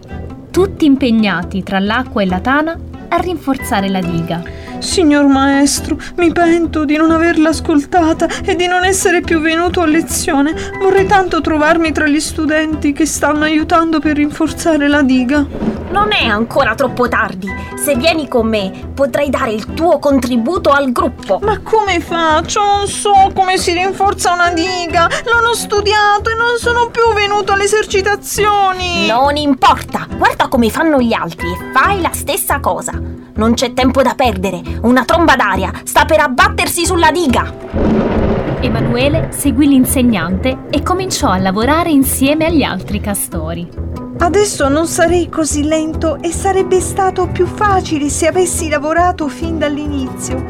tutti 0.50 0.86
impegnati 0.86 1.63
tra 1.63 1.80
l'acqua 1.80 2.22
e 2.22 2.25
la 2.25 2.39
tana 2.39 2.80
a 3.10 3.18
rinforzare 3.18 3.89
la 3.89 4.00
diga. 4.00 4.42
Signor 4.79 5.25
maestro, 5.25 5.98
mi 6.15 6.31
pento 6.31 6.86
di 6.86 6.96
non 6.98 7.12
averla 7.12 7.50
ascoltata 7.50 8.27
e 8.43 8.55
di 8.55 8.67
non 8.67 8.84
essere 8.84 9.22
più 9.22 9.39
venuto 9.39 9.81
a 9.81 9.86
lezione. 9.86 10.53
Vorrei 10.81 11.05
tanto 11.05 11.41
trovarmi 11.41 11.91
tra 11.91 12.07
gli 12.07 12.19
studenti 12.19 12.93
che 12.93 13.05
stanno 13.05 13.43
aiutando 13.43 14.00
per 14.00 14.15
rinforzare 14.15 14.88
la 14.88 15.01
diga. 15.01 15.46
Non 15.89 16.12
è 16.12 16.25
ancora 16.25 16.75
troppo 16.75 17.07
tardi. 17.07 17.48
Se 17.75 17.96
vieni 17.96 18.27
con 18.27 18.48
me, 18.48 18.72
potrai 18.93 19.29
dare 19.29 19.51
il 19.51 19.74
tuo 19.74 20.00
contributo 20.00 20.69
al 20.72 20.91
gruppo. 20.91 21.39
Ma 21.41 21.60
come 21.62 22.00
faccio? 22.00 22.60
Non 22.62 22.88
so 22.88 23.31
come 23.34 23.57
si 23.57 23.72
rinforza 23.74 24.34
una 24.34 24.51
diga. 24.51 25.07
Non 25.31 25.46
ho 25.46 25.53
studiato 25.53 26.29
e 26.29 26.36
non 26.36 26.57
sono 26.60 26.89
più 26.89 27.13
venuto 27.13 27.53
alle 27.53 27.63
esercitazioni. 27.63 29.07
Non 29.07 29.38
importa, 29.38 30.07
guarda 30.17 30.48
come 30.48 30.69
fanno 30.69 31.00
gli 31.00 31.13
altri 31.13 31.48
e 31.48 31.72
fai 31.72 32.01
la 32.01 32.12
stessa 32.12 32.60
cosa. 32.60 32.91
Non 33.36 33.53
c'è 33.53 33.74
tempo 33.74 34.01
da 34.01 34.13
perdere. 34.15 34.62
Una 34.81 35.05
tromba 35.05 35.36
d'aria 35.36 35.71
sta 35.83 36.05
per 36.05 36.19
abbattersi 36.19 36.86
sulla 36.86 37.12
diga. 37.12 37.53
Emanuele 38.59 39.29
seguì 39.31 39.67
l'insegnante 39.67 40.65
e 40.69 40.81
cominciò 40.81 41.29
a 41.29 41.38
lavorare 41.38 41.91
insieme 41.91 42.45
agli 42.45 42.63
altri 42.63 43.00
castori. 43.00 43.69
Adesso 44.19 44.67
non 44.67 44.88
sarei 44.88 45.29
così 45.29 45.63
lento 45.63 46.17
e 46.21 46.31
sarebbe 46.31 46.79
stato 46.79 47.27
più 47.27 47.45
facile 47.45 48.09
se 48.09 48.27
avessi 48.27 48.67
lavorato 48.67 49.27
fin 49.27 49.59
dall'inizio, 49.59 50.43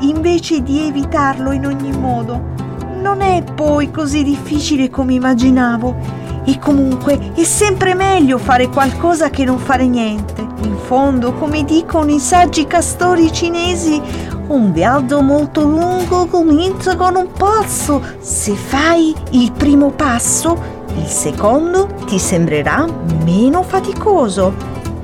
invece 0.00 0.62
di 0.62 0.86
evitarlo 0.86 1.52
in 1.52 1.64
ogni 1.64 1.96
modo. 1.96 2.52
Non 3.00 3.20
è 3.20 3.44
poi 3.54 3.90
così 3.92 4.24
difficile 4.24 4.90
come 4.90 5.14
immaginavo. 5.14 6.23
E 6.44 6.58
comunque 6.58 7.32
è 7.34 7.44
sempre 7.44 7.94
meglio 7.94 8.38
fare 8.38 8.68
qualcosa 8.68 9.30
che 9.30 9.44
non 9.44 9.58
fare 9.58 9.86
niente. 9.86 10.46
In 10.62 10.76
fondo, 10.76 11.32
come 11.34 11.64
dicono 11.64 12.10
i 12.10 12.18
saggi 12.18 12.66
castori 12.66 13.32
cinesi, 13.32 14.00
un 14.48 14.72
viaggio 14.72 15.22
molto 15.22 15.62
lungo 15.62 16.26
comincia 16.26 16.96
con 16.96 17.16
un 17.16 17.28
passo. 17.32 18.02
Se 18.20 18.54
fai 18.54 19.14
il 19.30 19.52
primo 19.52 19.90
passo, 19.90 20.82
il 20.96 21.06
secondo 21.06 21.88
ti 22.06 22.18
sembrerà 22.18 22.86
meno 23.24 23.62
faticoso. 23.62 24.54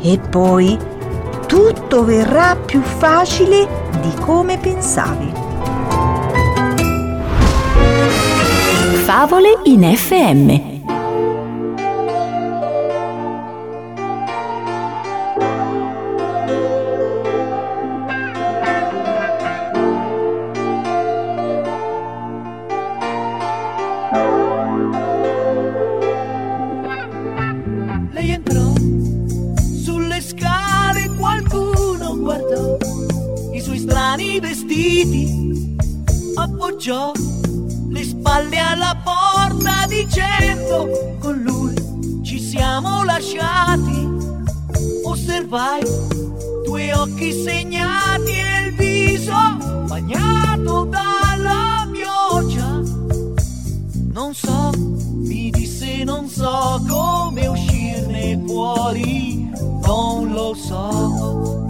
E 0.03 0.19
poi 0.19 0.79
tutto 1.47 2.05
verrà 2.05 2.55
più 2.57 2.81
facile 2.83 3.67
di 4.01 4.13
come 4.21 4.59
pensavi. 4.59 5.33
Favole 9.05 9.59
in 9.65 9.83
FM. 9.83 10.70
Osservai 45.41 45.81
due 46.67 46.93
occhi 46.93 47.33
segnati 47.33 48.31
e 48.31 48.67
il 48.67 48.75
viso 48.75 49.33
bagnato 49.87 50.85
dalla 50.85 51.89
pioggia. 51.91 52.83
Non 54.13 54.35
so, 54.35 54.71
mi 54.77 55.49
disse 55.49 56.05
non 56.05 56.29
so 56.29 56.85
come 56.87 57.47
uscirne 57.47 58.39
fuori, 58.47 59.51
non 59.83 60.31
lo 60.31 60.53
so. 60.53 61.67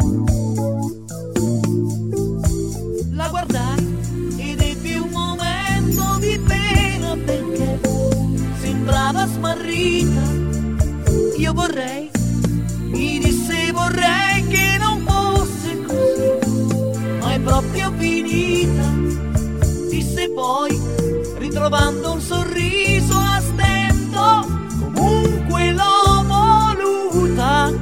La 3.13 3.29
guardai 3.29 3.99
ed 4.37 4.61
ebbi 4.61 4.95
un 4.95 5.11
momento 5.11 6.19
di 6.19 6.41
pena 6.45 7.17
perché 7.25 7.79
sembrava 8.61 9.29
smarrita. 9.29 10.23
Io 11.37 11.53
vorrei, 11.53 12.10
finita. 18.31 18.89
Disse 19.89 20.31
poi, 20.31 20.81
ritrovando 21.39 22.13
un 22.13 22.21
sorriso 22.21 23.15
a 23.19 23.41
stento, 23.41 24.47
comunque 24.79 25.73
l'ho 25.73 26.25
voluta. 26.27 27.73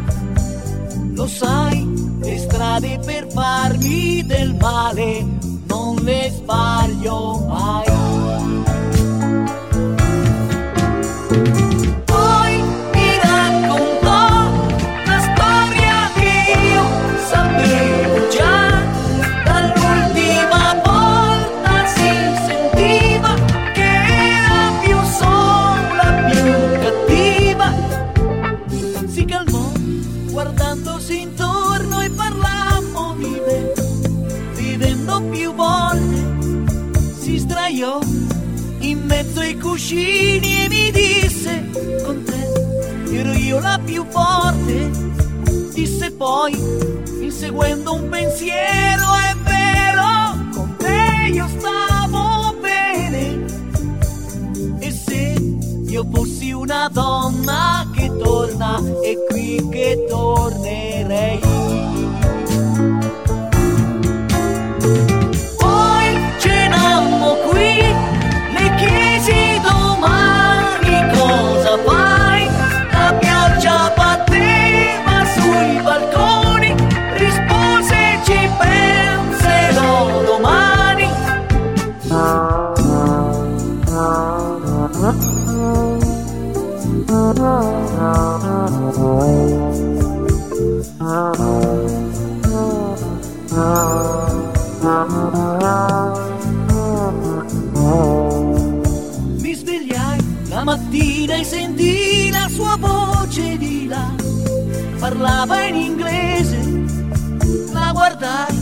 Lo 1.13 1.27
sai, 1.27 1.87
le 2.21 2.39
strade 2.39 2.99
per 3.05 3.27
farmi 3.31 4.25
del 4.25 4.55
male 4.59 5.27
non 5.67 5.97
le 5.97 6.33
sbaglio 6.35 7.45
mai. 7.47 7.98
Più 35.21 35.55
volte. 35.55 36.61
Si 37.19 37.39
sdraiò 37.39 37.99
in 38.81 39.05
mezzo 39.05 39.41
ai 39.41 39.59
cuscini 39.59 40.65
e 40.65 40.69
mi 40.69 40.91
disse 40.91 41.71
con 42.05 42.23
te 42.25 43.17
ero 43.17 43.33
io 43.33 43.59
la 43.61 43.81
più 43.85 44.05
forte. 44.09 44.91
Disse 45.73 46.11
poi 46.13 46.53
inseguendo 47.21 47.95
un 47.95 48.09
pensiero 48.09 49.05
è 49.15 49.37
vero 49.45 50.51
con 50.53 50.75
te 50.77 51.31
io 51.33 51.49
stavo 51.59 52.55
bene. 52.61 53.45
E 54.79 54.91
se 54.91 55.35
io 55.87 56.07
fossi 56.13 56.53
una 56.53 56.89
donna 56.93 57.89
che 57.95 58.11
torna 58.19 58.81
è 59.03 59.17
qui 59.29 59.67
che 59.71 60.05
tornerei 60.09 61.48
Parlava 104.99 105.63
in 105.65 105.77
inglese, 105.77 106.59
la 107.73 107.91
guardai, 107.93 108.59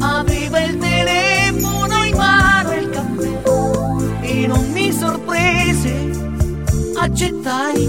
aveva 0.00 0.60
il 0.60 0.76
telefono 0.78 2.04
in 2.04 2.16
mano 2.16 2.70
e 2.70 2.76
il 2.78 2.90
caffè. 2.90 3.40
E 4.22 4.46
non 4.46 4.70
mi 4.72 4.92
sorprese, 4.92 6.10
accettai 6.98 7.88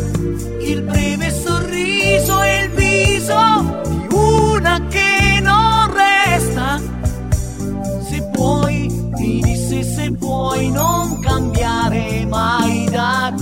il 0.61 0.81
breve 0.83 1.31
sorriso 1.31 2.41
e 2.43 2.63
il 2.65 2.69
viso 2.71 3.81
di 3.87 4.07
una 4.13 4.79
che 4.87 5.39
non 5.41 5.91
resta 5.91 6.79
se 8.07 8.29
puoi, 8.31 8.87
mi 9.17 9.41
disse 9.41 9.83
se 9.83 10.11
puoi 10.11 10.69
non 10.71 11.19
cambiare 11.19 12.25
mai 12.27 12.87
da 12.89 13.33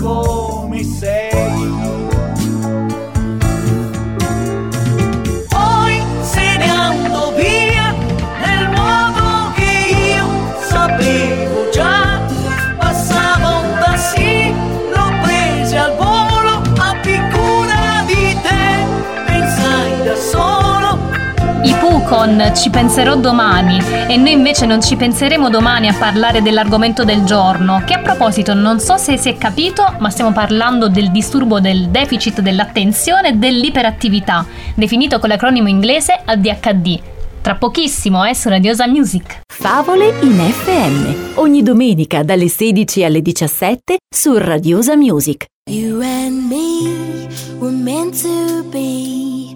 con 22.20 22.52
Ci 22.54 22.70
penserò 22.70 23.16
domani 23.16 23.80
e 24.10 24.18
noi 24.18 24.34
invece 24.34 24.66
non 24.66 24.82
ci 24.82 24.98
penseremo 24.98 25.50
domani 25.50 25.88
a 25.88 25.94
parlare 25.94 26.42
dell'argomento 26.42 27.06
del 27.06 27.24
giorno, 27.24 27.82
che 27.86 27.94
a 27.94 28.00
proposito 28.00 28.54
non 28.54 28.82
so 28.82 28.98
se 28.98 29.16
si 29.16 29.30
è 29.30 29.38
capito, 29.38 29.96
ma 30.00 30.10
stiamo 30.10 30.34
parlando 30.34 30.90
del 30.90 31.12
disturbo 31.12 31.62
del 31.62 31.88
deficit 31.88 32.42
dell'attenzione 32.42 33.30
e 33.30 33.34
dell'iperattività, 33.36 34.46
definito 34.76 35.18
con 35.18 35.30
l'acronimo 35.30 35.70
inglese 35.70 36.20
ADHD. 36.26 37.00
Tra 37.40 37.56
pochissimo, 37.56 38.26
eh, 38.26 38.36
su 38.36 38.50
Radiosa 38.50 38.86
Music. 38.86 39.40
Favole 39.48 40.14
in 40.20 40.40
FM. 40.40 41.38
Ogni 41.40 41.64
domenica 41.64 42.24
dalle 42.24 42.50
16 42.50 43.06
alle 43.06 43.22
17 43.22 43.96
su 44.14 44.38
Radiosa 44.38 44.98
Music. 44.98 45.46
You 45.70 46.02
and 46.02 46.50
me 46.50 47.30
were 47.60 47.72
meant 47.72 48.22
to 48.22 48.66
be 48.70 49.56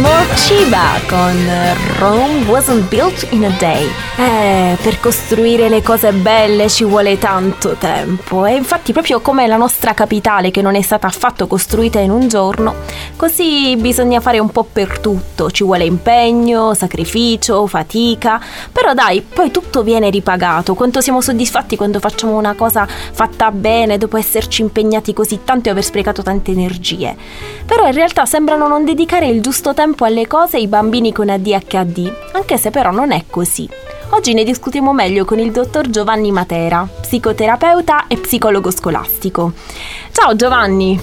I 0.00 0.02
Morciba 0.02 0.98
con 1.08 1.36
Rome 1.98 2.48
wasn't 2.48 2.90
built 2.90 3.22
in 3.32 3.44
a 3.44 3.58
day. 3.58 3.86
Eh, 4.40 4.78
per 4.80 5.00
costruire 5.00 5.68
le 5.68 5.82
cose 5.82 6.12
belle 6.12 6.70
ci 6.70 6.84
vuole 6.84 7.18
tanto 7.18 7.76
tempo 7.78 8.46
e 8.46 8.54
infatti 8.54 8.90
proprio 8.90 9.20
come 9.20 9.46
la 9.46 9.58
nostra 9.58 9.92
capitale 9.92 10.50
che 10.50 10.62
non 10.62 10.76
è 10.76 10.80
stata 10.80 11.06
affatto 11.06 11.46
costruita 11.46 11.98
in 11.98 12.10
un 12.10 12.26
giorno, 12.26 12.76
così 13.16 13.76
bisogna 13.76 14.18
fare 14.20 14.38
un 14.38 14.48
po' 14.48 14.64
per 14.64 14.98
tutto, 14.98 15.50
ci 15.50 15.62
vuole 15.62 15.84
impegno, 15.84 16.72
sacrificio, 16.72 17.66
fatica, 17.66 18.40
però 18.72 18.94
dai, 18.94 19.20
poi 19.20 19.50
tutto 19.50 19.82
viene 19.82 20.08
ripagato, 20.08 20.74
quanto 20.74 21.02
siamo 21.02 21.20
soddisfatti 21.20 21.76
quando 21.76 22.00
facciamo 22.00 22.38
una 22.38 22.54
cosa 22.54 22.86
fatta 22.86 23.50
bene 23.50 23.98
dopo 23.98 24.16
esserci 24.16 24.62
impegnati 24.62 25.12
così 25.12 25.40
tanto 25.44 25.68
e 25.68 25.72
aver 25.72 25.84
sprecato 25.84 26.22
tante 26.22 26.50
energie. 26.50 27.14
Però 27.66 27.84
in 27.86 27.92
realtà 27.92 28.24
sembrano 28.24 28.68
non 28.68 28.86
dedicare 28.86 29.26
il 29.26 29.42
giusto 29.42 29.74
tempo 29.74 30.06
alle 30.06 30.26
cose 30.26 30.56
i 30.56 30.66
bambini 30.66 31.12
con 31.12 31.28
ADHD, 31.28 32.10
anche 32.32 32.56
se 32.56 32.70
però 32.70 32.90
non 32.90 33.12
è 33.12 33.24
così. 33.28 33.68
Oggi 34.12 34.34
ne 34.34 34.42
discutiamo 34.42 34.92
meglio 34.92 35.24
con 35.24 35.38
il 35.38 35.52
dottor 35.52 35.88
Giovanni 35.88 36.32
Matera, 36.32 36.86
psicoterapeuta 37.00 38.08
e 38.08 38.18
psicologo 38.18 38.70
scolastico. 38.70 39.52
Ciao 40.10 40.34
Giovanni! 40.34 41.00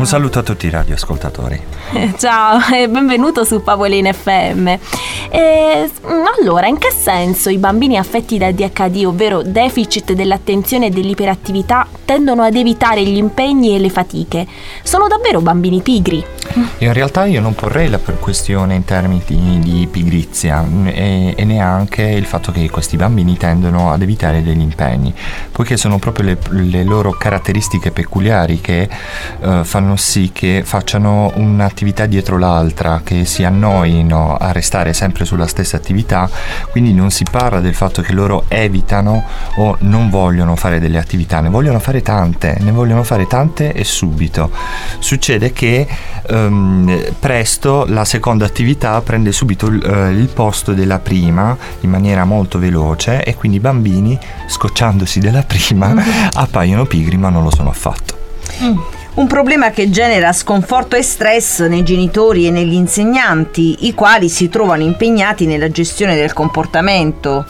Un 0.00 0.06
saluto 0.06 0.38
a 0.38 0.42
tutti 0.42 0.64
i 0.64 0.70
radioascoltatori. 0.70 1.60
Ciao 2.16 2.58
e 2.72 2.88
benvenuto 2.88 3.44
su 3.44 3.62
Pavolin 3.62 4.10
FM. 4.10 4.66
Eh, 5.28 5.90
allora, 6.40 6.68
in 6.68 6.78
che 6.78 6.90
senso 6.90 7.50
i 7.50 7.58
bambini 7.58 7.98
affetti 7.98 8.38
da 8.38 8.46
ADHD, 8.46 9.04
ovvero 9.04 9.42
deficit 9.42 10.14
dell'attenzione 10.14 10.86
e 10.86 10.90
dell'iperattività, 10.90 11.86
tendono 12.06 12.42
ad 12.44 12.56
evitare 12.56 13.04
gli 13.04 13.18
impegni 13.18 13.74
e 13.74 13.78
le 13.78 13.90
fatiche? 13.90 14.46
Sono 14.82 15.06
davvero 15.06 15.42
bambini 15.42 15.82
pigri? 15.82 16.24
In 16.78 16.92
realtà 16.92 17.26
io 17.26 17.40
non 17.40 17.54
porrei 17.54 17.88
la 17.88 17.98
questione 17.98 18.74
in 18.74 18.84
termini 18.84 19.22
di, 19.24 19.58
di 19.60 19.88
pigrizia 19.88 20.62
mm, 20.62 20.86
e, 20.88 21.34
e 21.36 21.44
neanche 21.44 22.02
il 22.02 22.24
fatto 22.24 22.50
che 22.50 22.68
questi 22.70 22.96
bambini 22.96 23.36
tendono 23.36 23.92
ad 23.92 24.02
evitare 24.02 24.42
degli 24.42 24.60
impegni, 24.60 25.14
poiché 25.52 25.76
sono 25.76 25.98
proprio 25.98 26.24
le, 26.24 26.38
le 26.68 26.82
loro 26.82 27.12
caratteristiche 27.12 27.92
peculiari 27.92 28.60
che 28.60 28.88
eh, 29.40 29.60
fanno 29.62 29.89
fanno 29.90 29.96
sì 29.96 30.30
che 30.32 30.62
facciano 30.64 31.32
un'attività 31.34 32.06
dietro 32.06 32.38
l'altra, 32.38 33.00
che 33.02 33.24
si 33.24 33.44
annoino 33.44 34.36
a 34.36 34.52
restare 34.52 34.92
sempre 34.92 35.24
sulla 35.24 35.46
stessa 35.46 35.76
attività, 35.76 36.28
quindi 36.70 36.92
non 36.92 37.10
si 37.10 37.24
parla 37.28 37.60
del 37.60 37.74
fatto 37.74 38.02
che 38.02 38.12
loro 38.12 38.44
evitano 38.48 39.24
o 39.56 39.76
non 39.80 40.10
vogliono 40.10 40.54
fare 40.56 40.78
delle 40.78 40.98
attività, 40.98 41.40
ne 41.40 41.48
vogliono 41.48 41.78
fare 41.80 42.02
tante, 42.02 42.56
ne 42.60 42.70
vogliono 42.70 43.02
fare 43.02 43.26
tante 43.26 43.72
e 43.72 43.84
subito. 43.84 44.50
Succede 44.98 45.52
che 45.52 45.86
ehm, 46.28 47.14
presto 47.18 47.84
la 47.88 48.04
seconda 48.04 48.44
attività 48.44 49.00
prende 49.00 49.32
subito 49.32 49.66
eh, 49.66 50.10
il 50.10 50.28
posto 50.28 50.72
della 50.72 50.98
prima 50.98 51.56
in 51.80 51.90
maniera 51.90 52.24
molto 52.24 52.58
veloce 52.58 53.24
e 53.24 53.34
quindi 53.34 53.56
i 53.58 53.60
bambini, 53.60 54.18
scocciandosi 54.46 55.18
della 55.18 55.42
prima, 55.42 55.94
appaiono 56.32 56.84
pigri 56.84 57.16
ma 57.16 57.28
non 57.28 57.42
lo 57.42 57.50
sono 57.50 57.70
affatto. 57.70 58.18
Un 59.12 59.26
problema 59.26 59.70
che 59.70 59.90
genera 59.90 60.32
sconforto 60.32 60.94
e 60.94 61.02
stress 61.02 61.66
nei 61.66 61.82
genitori 61.82 62.46
e 62.46 62.50
negli 62.50 62.74
insegnanti, 62.74 63.86
i 63.86 63.92
quali 63.92 64.28
si 64.28 64.48
trovano 64.48 64.82
impegnati 64.82 65.46
nella 65.46 65.68
gestione 65.68 66.14
del 66.14 66.32
comportamento. 66.32 67.44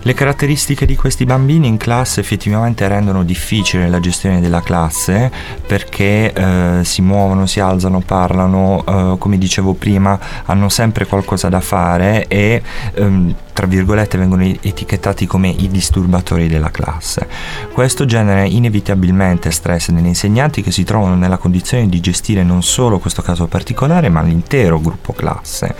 Le 0.00 0.14
caratteristiche 0.14 0.86
di 0.86 0.96
questi 0.96 1.24
bambini 1.24 1.66
in 1.66 1.76
classe 1.76 2.20
effettivamente 2.20 2.86
rendono 2.86 3.24
difficile 3.24 3.88
la 3.88 3.98
gestione 3.98 4.40
della 4.40 4.62
classe 4.62 5.32
perché 5.66 6.32
eh, 6.32 6.84
si 6.84 7.02
muovono, 7.02 7.46
si 7.46 7.58
alzano, 7.58 8.00
parlano, 8.00 8.84
eh, 8.86 9.18
come 9.18 9.36
dicevo 9.36 9.74
prima, 9.74 10.18
hanno 10.44 10.68
sempre 10.68 11.06
qualcosa 11.06 11.48
da 11.48 11.60
fare 11.60 12.26
e 12.28 12.62
ehm, 12.94 13.34
tra 13.56 13.64
virgolette 13.66 14.18
vengono 14.18 14.42
etichettati 14.42 15.26
come 15.26 15.48
i 15.48 15.68
disturbatori 15.68 16.46
della 16.46 16.70
classe. 16.70 17.26
Questo 17.72 18.04
genera 18.04 18.44
inevitabilmente 18.44 19.50
stress 19.50 19.88
negli 19.88 20.08
insegnanti 20.08 20.60
che 20.60 20.70
si 20.70 20.84
trovano 20.84 21.14
nella 21.14 21.38
condizione 21.38 21.88
di 21.88 21.98
gestire 22.00 22.42
non 22.42 22.62
solo 22.62 22.98
questo 22.98 23.22
caso 23.22 23.46
particolare 23.46 24.10
ma 24.10 24.20
l'intero 24.20 24.78
gruppo 24.78 25.14
classe 25.14 25.74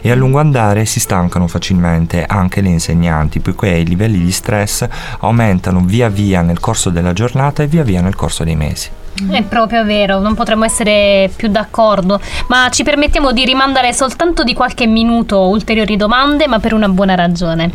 e 0.00 0.10
a 0.10 0.16
lungo 0.16 0.40
andare 0.40 0.84
si 0.86 0.98
stancano 0.98 1.46
facilmente 1.46 2.24
anche 2.24 2.62
le 2.62 2.70
insegnanti 2.70 3.38
poiché 3.38 3.68
i 3.76 3.86
livelli 3.86 4.18
di 4.18 4.32
stress 4.32 4.88
aumentano 5.20 5.84
via 5.84 6.08
via 6.08 6.42
nel 6.42 6.58
corso 6.58 6.90
della 6.90 7.12
giornata 7.12 7.62
e 7.62 7.68
via 7.68 7.84
via 7.84 8.00
nel 8.00 8.16
corso 8.16 8.42
dei 8.42 8.56
mesi. 8.56 8.99
È 9.28 9.42
proprio 9.42 9.84
vero, 9.84 10.18
non 10.18 10.34
potremmo 10.34 10.64
essere 10.64 11.30
più 11.34 11.48
d'accordo, 11.48 12.20
ma 12.48 12.68
ci 12.70 12.82
permettiamo 12.82 13.32
di 13.32 13.44
rimandare 13.44 13.92
soltanto 13.92 14.44
di 14.44 14.54
qualche 14.54 14.86
minuto 14.86 15.48
ulteriori 15.48 15.96
domande, 15.96 16.46
ma 16.46 16.58
per 16.58 16.72
una 16.72 16.88
buona 16.88 17.14
ragione. 17.14 17.70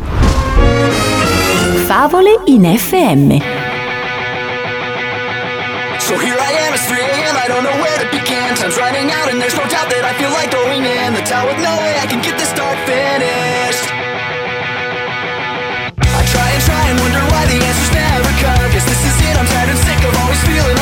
Favole 1.86 2.40
in 2.46 2.64
FM. 2.64 3.38
So 5.98 6.14
here 6.18 6.34
I 6.38 6.66
am, 6.66 6.74
it's 6.74 6.86
3 6.86 6.98
a.m. 6.98 7.36
I 7.36 7.46
don't 7.46 7.62
know 7.62 7.76
where 7.82 7.98
to 7.98 8.06
begin. 8.10 8.54
Time's 8.54 8.76
running 8.78 9.10
out, 9.10 9.30
and 9.30 9.40
there's 9.40 9.54
no 9.54 9.66
doubt 9.66 9.88
that 9.90 10.04
I 10.04 10.14
feel 10.18 10.30
like 10.30 10.50
going 10.50 10.84
in. 10.84 11.14
The 11.14 11.22
tower 11.22 11.46
with 11.46 11.62
no 11.62 11.74
way 11.82 11.94
I 11.98 12.06
can 12.06 12.22
get 12.22 12.38
this 12.38 12.50
start 12.50 12.78
finished. 12.86 13.86
I 15.98 16.22
try 16.30 16.48
and 16.54 16.62
try 16.62 16.82
and 16.90 16.98
wonder 16.98 17.22
why 17.30 17.46
the 17.50 17.58
answers 17.58 17.90
never 17.90 18.30
come. 18.38 18.70
Guess 18.70 18.86
this 18.86 19.02
is 19.02 19.16
it, 19.30 19.34
I'm 19.34 19.46
tired 19.46 19.70
and 19.70 19.78
sick 19.82 19.98
of 20.06 20.14
always 20.14 20.42
feeling 20.46 20.78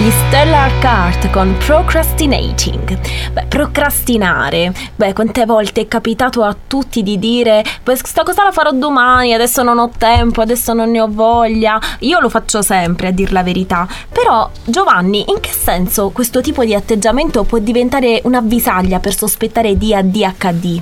Gli 0.00 0.08
Stellar 0.08 0.78
Cart 0.78 1.28
con 1.28 1.54
Procrastinating. 1.58 2.98
Beh, 3.34 3.44
procrastinare. 3.48 4.72
Beh, 4.96 5.12
quante 5.12 5.44
volte 5.44 5.82
è 5.82 5.88
capitato 5.88 6.42
a 6.42 6.56
tutti 6.66 7.02
di 7.02 7.18
dire 7.18 7.62
questa 7.84 8.22
cosa 8.22 8.44
la 8.44 8.50
farò 8.50 8.70
domani, 8.72 9.34
adesso 9.34 9.62
non 9.62 9.78
ho 9.78 9.90
tempo, 9.94 10.40
adesso 10.40 10.72
non 10.72 10.90
ne 10.90 11.02
ho 11.02 11.08
voglia. 11.10 11.78
Io 11.98 12.18
lo 12.18 12.30
faccio 12.30 12.62
sempre, 12.62 13.08
a 13.08 13.10
dir 13.10 13.30
la 13.30 13.42
verità. 13.42 13.86
Però, 14.10 14.48
Giovanni, 14.64 15.26
in 15.28 15.38
che 15.38 15.52
senso 15.52 16.08
questo 16.08 16.40
tipo 16.40 16.64
di 16.64 16.74
atteggiamento 16.74 17.44
può 17.44 17.58
diventare 17.58 18.22
un'avvisaglia 18.24 19.00
per 19.00 19.14
sospettare 19.14 19.76
di 19.76 19.94
ADHD? 19.94 20.80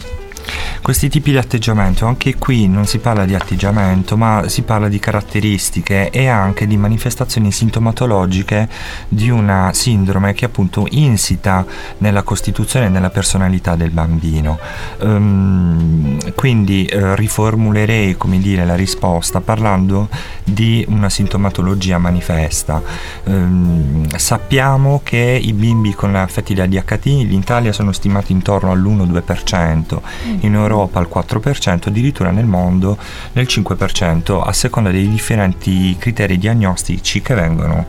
Questi 0.82 1.08
tipi 1.08 1.32
di 1.32 1.36
atteggiamento, 1.36 2.06
anche 2.06 2.36
qui 2.36 2.66
non 2.68 2.86
si 2.86 2.98
parla 2.98 3.24
di 3.24 3.34
atteggiamento, 3.34 4.16
ma 4.16 4.44
si 4.46 4.62
parla 4.62 4.88
di 4.88 4.98
caratteristiche 4.98 6.10
e 6.10 6.28
anche 6.28 6.66
di 6.66 6.76
manifestazioni 6.76 7.52
sintomatologiche 7.52 8.68
di 9.08 9.28
una 9.28 9.70
sindrome 9.74 10.32
che 10.32 10.46
appunto 10.46 10.86
insita 10.90 11.64
nella 11.98 12.22
costituzione 12.22 12.86
e 12.86 12.88
nella 12.88 13.10
personalità 13.10 13.76
del 13.76 13.90
bambino. 13.90 14.58
Ehm, 15.00 16.32
quindi 16.34 16.86
eh, 16.86 17.14
riformulerei, 17.14 18.16
come 18.16 18.38
dire, 18.38 18.64
la 18.64 18.74
risposta 18.74 19.40
parlando 19.40 20.08
di 20.44 20.84
una 20.88 21.10
sintomatologia 21.10 21.98
manifesta. 21.98 22.82
Ehm, 23.24 24.08
sappiamo 24.16 25.00
che 25.04 25.38
i 25.42 25.52
bimbi 25.52 25.94
con 25.94 26.14
affetti 26.14 26.54
da 26.54 26.64
ADHD 26.64 27.06
in 27.06 27.32
Italia 27.32 27.72
sono 27.72 27.92
stimati 27.92 28.32
intorno 28.32 28.70
all'1-2%, 28.72 30.00
in 30.40 30.54
Europa 30.54 30.98
al 30.98 31.08
4%, 31.12 31.88
addirittura 31.88 32.30
nel 32.30 32.46
mondo 32.46 32.96
nel 33.32 33.46
5%, 33.48 34.42
a 34.44 34.52
seconda 34.52 34.90
dei 34.90 35.08
differenti 35.08 35.96
criteri 35.98 36.38
diagnostici 36.38 37.20
che 37.22 37.34
vengono 37.34 37.86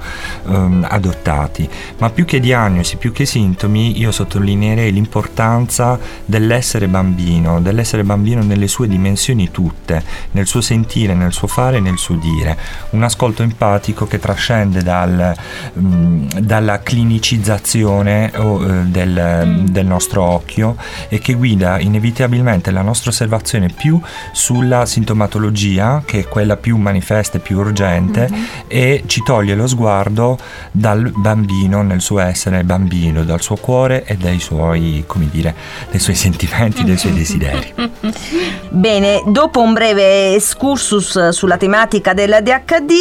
ehm, 0.47 0.85
adottati. 0.89 1.69
Ma 1.99 2.09
più 2.09 2.25
che 2.25 2.39
diagnosi, 2.39 2.97
più 2.97 3.11
che 3.11 3.25
sintomi, 3.25 3.99
io 3.99 4.11
sottolineerei 4.11 4.91
l'importanza 4.91 5.99
dell'essere 6.25 6.87
bambino, 6.87 7.61
dell'essere 7.61 8.03
bambino 8.03 8.41
nelle 8.43 8.67
sue 8.67 8.87
dimensioni 8.87 9.51
tutte, 9.51 10.03
nel 10.31 10.47
suo 10.47 10.61
sentire, 10.61 11.13
nel 11.13 11.33
suo 11.33 11.47
fare, 11.47 11.79
nel 11.79 11.97
suo 11.97 12.15
dire. 12.15 12.57
Un 12.91 13.03
ascolto 13.03 13.43
empatico 13.43 14.07
che 14.07 14.19
trascende 14.19 14.81
dal, 14.81 15.35
mm, 15.79 16.27
dalla 16.39 16.79
clinicizzazione 16.79 18.31
o, 18.35 18.63
eh, 18.63 18.83
del, 18.85 19.65
del 19.69 19.85
nostro 19.85 20.23
occhio 20.23 20.75
e 21.07 21.19
che 21.19 21.33
guida 21.33 21.79
inevitabilmente 21.79 22.38
la 22.71 22.81
nostra 22.81 23.11
osservazione 23.11 23.69
più 23.69 23.99
sulla 24.31 24.85
sintomatologia, 24.85 26.01
che 26.05 26.19
è 26.19 26.27
quella 26.27 26.57
più 26.57 26.77
manifesta 26.77 27.37
e 27.37 27.41
più 27.41 27.57
urgente, 27.57 28.29
e 28.67 29.03
ci 29.05 29.21
toglie 29.23 29.55
lo 29.55 29.67
sguardo 29.67 30.37
dal 30.71 31.11
bambino 31.15 31.81
nel 31.81 32.01
suo 32.01 32.19
essere 32.19 32.63
bambino, 32.63 33.23
dal 33.23 33.41
suo 33.41 33.55
cuore 33.55 34.03
e 34.05 34.15
dai 34.15 34.39
suoi, 34.39 35.03
come 35.05 35.27
dire, 35.29 35.55
dai 35.89 35.99
suoi 35.99 36.15
sentimenti, 36.15 36.83
dai 36.83 36.97
suoi 36.97 37.13
desideri. 37.13 37.73
Bene, 38.69 39.23
dopo 39.27 39.61
un 39.61 39.73
breve 39.73 40.33
excursus 40.35 41.29
sulla 41.29 41.57
tematica 41.57 42.13
dell'ADHD, 42.13 42.91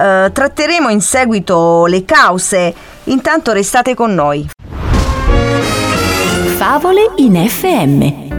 eh, 0.00 0.30
tratteremo 0.32 0.88
in 0.88 1.00
seguito 1.00 1.86
le 1.86 2.04
cause. 2.04 2.74
Intanto 3.04 3.52
restate 3.52 3.94
con 3.94 4.14
noi. 4.14 4.48
Favole 6.56 7.12
in 7.16 7.36
FM. 7.48 8.29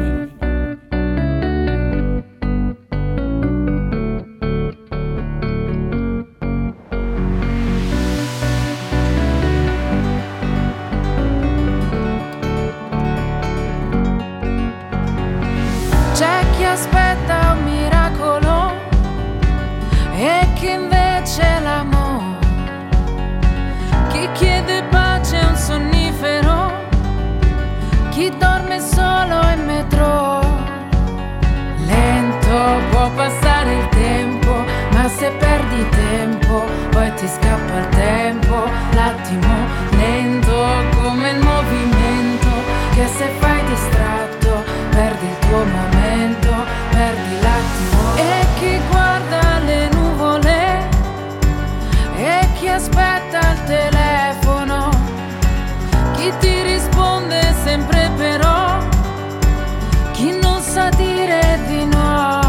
Aspetta 52.81 53.51
il 53.51 53.63
telefono, 53.65 54.89
chi 56.15 56.33
ti 56.39 56.63
risponde 56.63 57.53
sempre 57.63 58.09
però, 58.17 58.79
chi 60.13 60.39
non 60.41 60.59
sa 60.61 60.89
dire 60.89 61.59
di 61.67 61.85
no. 61.85 62.39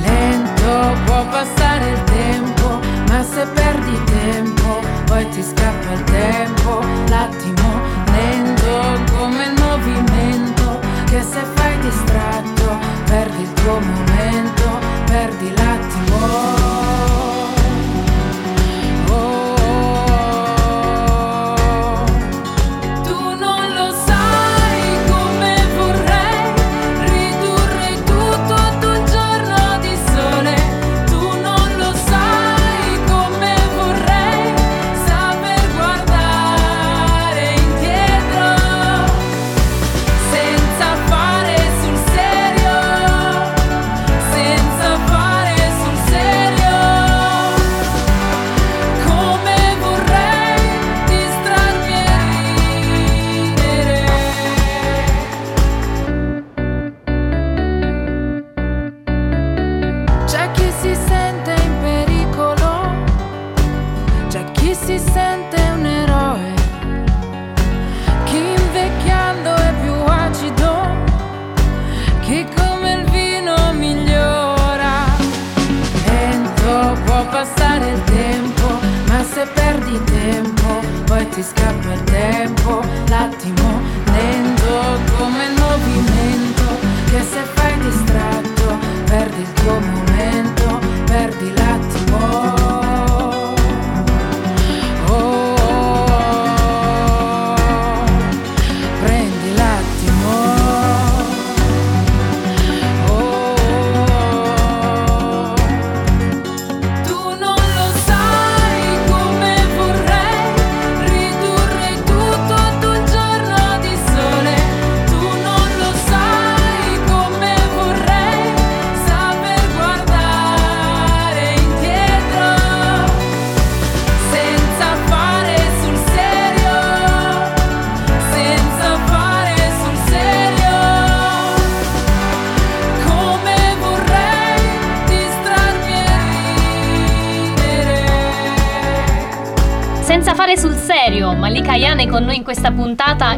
Lento 0.00 0.96
può 1.04 1.26
passare 1.26 1.90
il 1.90 2.04
tempo, 2.04 2.80
ma 3.08 3.22
se 3.22 3.46
perdi 3.52 4.02
tempo, 4.04 4.80
poi 5.04 5.28
ti 5.28 5.42
scappa 5.42 5.92
il 5.92 6.04
tempo. 6.04 6.80
L'attimo 7.08 7.80
lento 8.12 9.02
come 9.18 9.44
il 9.44 9.60
movimento, 9.60 10.80
che 11.04 11.20
se 11.20 11.42
fai 11.54 11.78
distratto, 11.80 12.78
perdi 13.04 13.42
il 13.42 13.52
tuo 13.52 13.78
momento, 13.78 14.05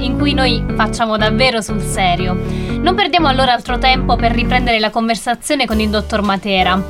in 0.08 0.18
cui 0.18 0.32
noi 0.32 0.64
facciamo 0.74 1.16
davvero 1.16 1.60
sul 1.60 1.82
serio. 1.82 2.34
Non 2.34 2.94
perdiamo 2.94 3.28
allora 3.28 3.52
altro 3.52 3.78
tempo 3.78 4.16
per 4.16 4.32
riprendere 4.32 4.78
la 4.78 4.90
conversazione 4.90 5.66
con 5.66 5.78
il 5.80 5.90
dottor 5.90 6.22
Matera 6.22 6.82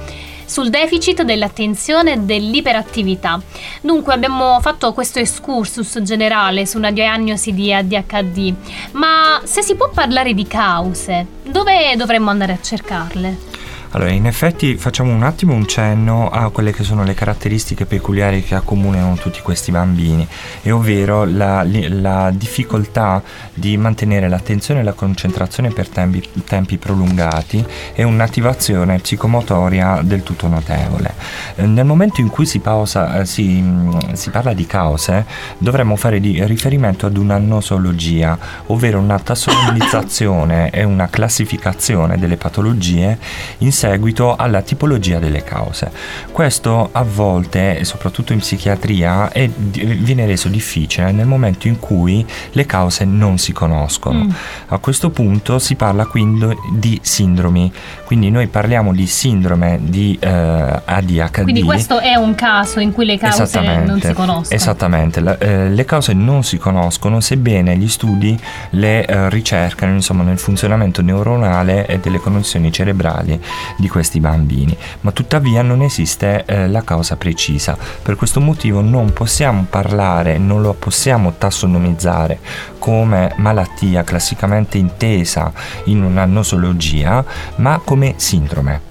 sul 0.49 0.71
deficit 0.71 1.23
dell'attenzione 1.23 2.13
e 2.13 2.17
dell'iperattività. 2.19 3.39
Dunque 3.83 4.15
abbiamo 4.15 4.59
fatto 4.61 4.95
questo 4.95 5.19
excursus 5.19 6.01
generale 6.01 6.65
su 6.65 6.79
una 6.79 6.91
diagnosi 6.91 7.53
di 7.53 7.73
ADHD, 7.73 8.55
ma 8.93 9.41
se 9.45 9.63
si 9.63 9.75
può 9.75 9.91
parlare 9.91 10.33
di 10.33 10.47
cause, 10.47 11.27
dove 11.43 11.95
dovremmo 11.97 12.31
andare 12.31 12.53
a 12.53 12.61
cercarle? 12.63 13.58
Allora, 13.93 14.11
in 14.11 14.27
effetti 14.27 14.77
facciamo 14.77 15.13
un 15.15 15.23
attimo 15.23 15.55
un 15.55 15.67
cenno 15.67 16.29
a 16.29 16.51
quelle 16.51 16.73
che 16.73 16.85
sono 16.85 17.05
le 17.05 17.15
caratteristiche 17.15 17.87
peculiari 17.87 18.43
che 18.43 18.55
accomunano 18.55 19.15
tutti 19.15 19.41
questi 19.41 19.71
bambini, 19.71 20.27
e 20.63 20.71
ovvero 20.71 21.25
la, 21.25 21.65
la 21.65 22.31
difficoltà 22.31 23.23
di 23.55 23.79
mantenere 23.79 24.29
l'attenzione 24.29 24.81
e 24.81 24.83
la 24.83 24.93
concentrazione 24.93 25.71
per 25.71 25.89
tempi, 25.89 26.23
tempi 26.45 26.77
prolungati 26.77 27.65
e 27.95 28.03
un'attivazione 28.03 28.99
psicomotoria 28.99 30.01
del 30.03 30.23
tutto 30.23 30.49
notevole. 30.49 31.15
Eh, 31.55 31.67
nel 31.67 31.87
momento 31.87 32.21
in 32.21 32.29
cui 32.29 32.45
si, 32.45 32.59
pausa, 32.59 33.21
eh, 33.21 33.25
si, 33.25 33.61
mh, 33.61 34.13
si 34.13 34.29
parla 34.29 34.53
di 34.53 34.67
cause, 34.67 35.25
dovremmo 35.57 35.97
fare 35.97 36.19
riferimento 36.19 37.07
ad 37.07 37.17
una 37.17 37.39
nosologia, 37.39 38.39
ovvero 38.67 38.99
una 38.99 39.19
tassonomizzazione 39.19 40.69
e 40.73 40.85
una 40.85 41.09
classificazione 41.09 42.19
delle 42.19 42.37
patologie 42.37 43.19
in 43.59 43.73
seguito 43.79 44.35
alla 44.35 44.61
tipologia 44.63 45.21
delle 45.21 45.45
cause. 45.45 45.89
Questo 46.33 46.89
a 46.91 47.05
volte, 47.05 47.85
soprattutto 47.85 48.33
in 48.33 48.41
psichiatria, 48.41 49.31
è- 49.31 49.49
viene 49.49 50.27
reso 50.27 50.49
difficile 50.49 51.13
nel 51.13 51.27
momento 51.27 51.69
in 51.69 51.79
cui 51.79 52.27
le 52.53 52.67
cause 52.67 53.05
non 53.05 53.39
si 53.39 53.53
conoscono. 53.53 54.25
Mm. 54.25 54.31
A 54.69 54.79
questo 54.79 55.11
punto 55.11 55.61
si 55.61 55.77
parla 55.77 56.07
quindi 56.07 56.57
di 56.73 56.99
sindromi, 57.01 57.71
quindi 58.05 58.31
noi 58.31 58.49
parliamo 58.49 58.93
di 58.93 59.07
sindrome 59.07 59.79
di 59.81 60.19
eh, 60.21 60.29
ADHD. 60.29 61.43
Quindi 61.43 61.63
questo 61.63 62.01
è 62.01 62.17
un 62.17 62.35
caso 62.35 62.81
in 62.81 62.93
cui 62.93 63.05
le 63.05 63.17
cause 63.17 63.61
non 63.85 64.01
si 64.01 64.13
conoscono. 64.13 64.43
Esattamente, 64.49 65.21
La- 65.21 65.39
eh, 65.39 65.69
le 65.69 65.85
cause 65.85 66.15
non 66.15 66.43
si 66.43 66.59
conoscono 66.59 67.21
sebbene 67.21 67.77
gli 67.77 67.89
studi 67.89 68.37
le 68.71 69.07
eh, 69.07 69.31
ricercano 69.31 69.93
insomma, 69.93 70.25
nel 70.25 70.39
funzionamento 70.39 71.01
neuronale 71.01 71.87
e 71.87 72.01
delle 72.01 72.19
connessioni 72.19 72.73
cerebrali 72.73 73.41
di 73.77 73.89
questi 73.89 74.21
bambini, 74.21 74.77
ma 75.03 75.13
tuttavia 75.13 75.63
non 75.63 75.83
esiste 75.83 76.45
eh, 76.45 76.69
la 76.69 76.83
causa 76.83 77.17
precisa. 77.17 77.77
Per 78.03 78.17
questo 78.17 78.41
motivo 78.41 78.81
non 78.81 79.13
possiamo 79.13 79.67
parlare, 79.69 80.39
non 80.39 80.63
lo 80.63 80.75
possiamo 80.75 81.35
tassonomizzare 81.37 82.39
come 82.79 83.33
malattia 83.37 84.05
classicamente 84.05 84.79
intesa 84.79 85.53
in 85.85 86.03
una 86.03 86.25
nosologia, 86.25 87.25
ma 87.57 87.81
come 87.85 88.15
sindrome. 88.17 88.89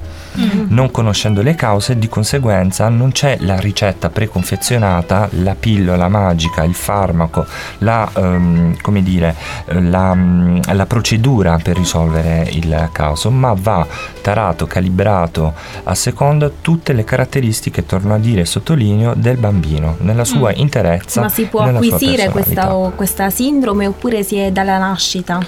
Non 0.67 0.91
conoscendo 0.91 1.41
le 1.41 1.55
cause, 1.55 1.97
di 1.97 2.07
conseguenza 2.07 2.87
non 2.89 3.11
c'è 3.11 3.37
la 3.41 3.59
ricetta 3.59 4.09
preconfezionata, 4.09 5.29
la 5.41 5.55
pillola 5.59 6.07
magica, 6.07 6.63
il 6.63 6.75
farmaco, 6.75 7.45
la, 7.79 8.09
ehm, 8.15 8.79
come 8.81 9.01
dire, 9.01 9.35
la, 9.65 10.13
mm, 10.13 10.59
la 10.73 10.85
procedura 10.85 11.59
per 11.61 11.75
risolvere 11.75 12.47
il 12.51 12.89
caso, 12.91 13.31
ma 13.31 13.53
va 13.57 13.85
tarato, 14.21 14.67
calibrato 14.67 15.53
a 15.83 15.95
seconda 15.95 16.51
tutte 16.61 16.93
le 16.93 17.03
caratteristiche, 17.03 17.85
torno 17.85 18.13
a 18.13 18.17
dire, 18.17 18.45
sottolineo, 18.45 19.13
del 19.15 19.37
bambino, 19.37 19.95
nella 19.99 20.25
sua 20.25 20.53
interezza. 20.53 21.21
Ma 21.21 21.29
si 21.29 21.45
può 21.45 21.61
acquisire 21.61 22.29
questa, 22.29 22.67
questa 22.95 23.29
sindrome 23.29 23.87
oppure 23.87 24.23
si 24.23 24.37
è 24.37 24.51
dalla 24.51 24.77
nascita? 24.77 25.39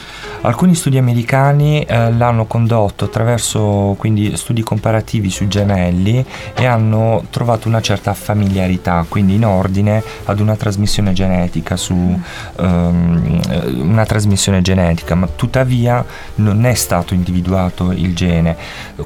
Alcuni 0.42 0.74
studi 0.74 0.98
americani 0.98 1.84
eh, 1.84 2.12
l'hanno 2.14 2.46
condotto 2.46 3.06
attraverso 3.06 3.96
quindi 3.98 4.36
studi 4.38 4.64
comparativi 4.64 4.79
sui 5.30 5.48
gemelli 5.48 6.26
e 6.54 6.66
hanno 6.66 7.24
trovato 7.30 7.68
una 7.68 7.82
certa 7.82 8.14
familiarità, 8.14 9.06
quindi 9.08 9.36
in 9.36 9.46
ordine 9.46 10.04
ad 10.26 10.40
una 10.40 10.56
trasmissione 10.56 11.14
genetica 11.14 11.76
su 11.76 11.94
eh, 11.96 12.64
una 12.66 14.06
trasmissione 14.06 14.62
genetica, 14.62 15.16
ma 15.16 15.28
tuttavia 15.28 16.06
non 16.36 16.66
è 16.66 16.74
stato 16.74 17.14
individuato 17.14 17.92
il 17.92 18.14
gene. 18.16 18.56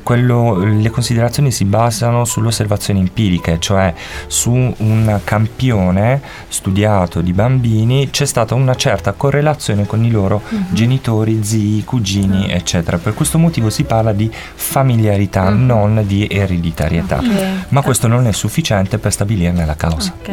Quello- 0.04 0.58
le 0.64 0.90
considerazioni 0.90 1.52
si 1.52 1.66
basano 1.66 2.26
sulle 2.26 2.48
osservazioni 2.48 3.00
empiriche, 3.00 3.60
cioè 3.60 3.94
su 4.28 4.52
un 4.52 5.20
campione 5.24 6.22
studiato 6.48 7.22
di 7.22 7.34
bambini 7.34 8.10
c'è 8.10 8.26
stata 8.26 8.56
una 8.56 8.76
certa 8.76 9.14
correlazione 9.14 9.86
con 9.86 10.04
i 10.04 10.12
loro 10.12 10.42
genitori, 10.70 11.44
zii, 11.44 11.84
cugini, 11.84 12.50
eccetera. 12.50 12.98
Per 12.98 13.14
questo 13.14 13.38
motivo 13.38 13.70
si 13.70 13.84
parla 13.84 14.14
di 14.14 14.30
familiarità, 14.56 15.50
non 15.54 16.04
di 16.06 16.28
ereditarietà. 16.30 17.22
Ma 17.70 17.82
questo 17.82 18.08
non 18.08 18.28
è 18.28 18.32
sufficiente 18.32 18.98
per 18.98 19.12
stabilirne 19.12 19.66
la 19.66 19.76
causa. 19.76 20.14
Ok. 20.20 20.30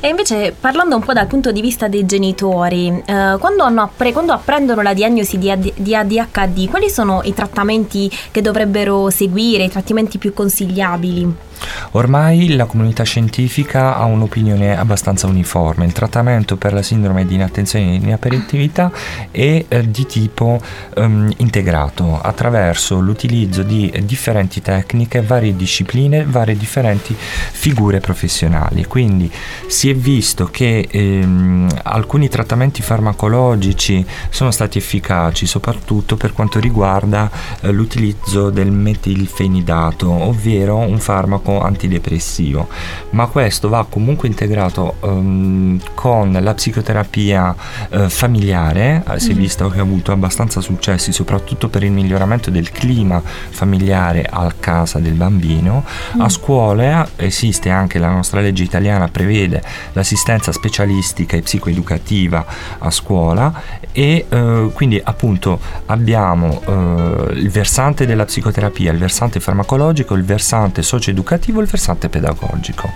E 0.00 0.08
invece 0.08 0.54
parlando 0.58 0.96
un 0.96 1.02
po' 1.02 1.12
dal 1.12 1.26
punto 1.26 1.52
di 1.52 1.60
vista 1.60 1.88
dei 1.88 2.06
genitori, 2.06 2.88
eh, 2.88 3.36
quando, 3.38 3.64
hanno 3.64 3.82
appre- 3.82 4.12
quando 4.12 4.32
apprendono 4.32 4.82
la 4.82 4.94
diagnosi 4.94 5.38
di, 5.38 5.50
AD- 5.50 5.72
di 5.76 5.94
ADHD, 5.94 6.68
quali 6.68 6.90
sono 6.90 7.20
i 7.24 7.34
trattamenti 7.34 8.10
che 8.30 8.40
dovrebbero 8.40 9.10
seguire, 9.10 9.64
i 9.64 9.70
trattamenti 9.70 10.18
più 10.18 10.32
consigliabili? 10.32 11.48
Ormai 11.92 12.54
la 12.54 12.64
comunità 12.64 13.02
scientifica 13.02 13.96
ha 13.96 14.04
un'opinione 14.04 14.78
abbastanza 14.78 15.26
uniforme. 15.26 15.84
Il 15.84 15.92
trattamento 15.92 16.56
per 16.56 16.72
la 16.72 16.82
sindrome 16.82 17.26
di 17.26 17.34
inattenzione 17.34 17.92
e 17.92 17.94
inaperitività 17.96 18.90
è 19.30 19.64
eh, 19.66 19.90
di 19.90 20.06
tipo 20.06 20.60
ehm, 20.94 21.32
integrato 21.38 22.20
attraverso 22.20 23.00
l'utilizzo 23.00 23.62
di 23.62 23.92
differenti 24.04 24.39
tecniche, 24.48 25.20
varie 25.22 25.54
discipline, 25.54 26.24
varie 26.24 26.56
differenti 26.56 27.14
figure 27.16 28.00
professionali. 28.00 28.84
Quindi 28.86 29.30
si 29.66 29.90
è 29.90 29.94
visto 29.94 30.46
che 30.46 30.88
ehm, 30.90 31.68
alcuni 31.82 32.28
trattamenti 32.28 32.82
farmacologici 32.82 34.04
sono 34.30 34.50
stati 34.50 34.78
efficaci, 34.78 35.46
soprattutto 35.46 36.16
per 36.16 36.32
quanto 36.32 36.58
riguarda 36.58 37.30
eh, 37.60 37.70
l'utilizzo 37.70 38.50
del 38.50 38.70
metilfenidato, 38.70 40.10
ovvero 40.10 40.76
un 40.76 40.98
farmaco 40.98 41.60
antidepressivo, 41.60 42.68
ma 43.10 43.26
questo 43.26 43.68
va 43.68 43.86
comunque 43.88 44.28
integrato 44.28 44.96
ehm, 45.02 45.80
con 45.94 46.36
la 46.40 46.54
psicoterapia 46.54 47.54
eh, 47.90 48.08
familiare, 48.08 49.02
eh, 49.08 49.20
si 49.20 49.32
è 49.32 49.34
visto 49.34 49.68
che 49.68 49.78
ha 49.78 49.82
avuto 49.82 50.12
abbastanza 50.12 50.60
successi 50.60 51.12
soprattutto 51.12 51.68
per 51.68 51.82
il 51.82 51.92
miglioramento 51.92 52.50
del 52.50 52.70
clima 52.70 53.22
familiare 53.22 54.26
a 54.30 54.52
casa 54.58 54.98
del 54.98 55.14
bambino. 55.14 55.84
A 56.18 56.28
scuola 56.28 57.08
esiste 57.16 57.70
anche 57.70 57.98
la 57.98 58.08
nostra 58.08 58.40
legge 58.40 58.62
italiana 58.62 59.08
prevede 59.08 59.62
l'assistenza 59.92 60.52
specialistica 60.52 61.36
e 61.36 61.42
psicoeducativa 61.42 62.44
a 62.78 62.90
scuola 62.90 63.52
e 63.92 64.26
eh, 64.28 64.70
quindi 64.72 65.00
appunto 65.02 65.60
abbiamo 65.86 66.62
eh, 66.64 67.32
il 67.34 67.50
versante 67.50 68.06
della 68.06 68.24
psicoterapia, 68.24 68.92
il 68.92 68.98
versante 68.98 69.40
farmacologico, 69.40 70.14
il 70.14 70.24
versante 70.24 70.82
socio-educativo 70.82 71.60
e 71.60 71.62
il 71.62 71.68
versante 71.68 72.08
pedagogico. 72.08 72.90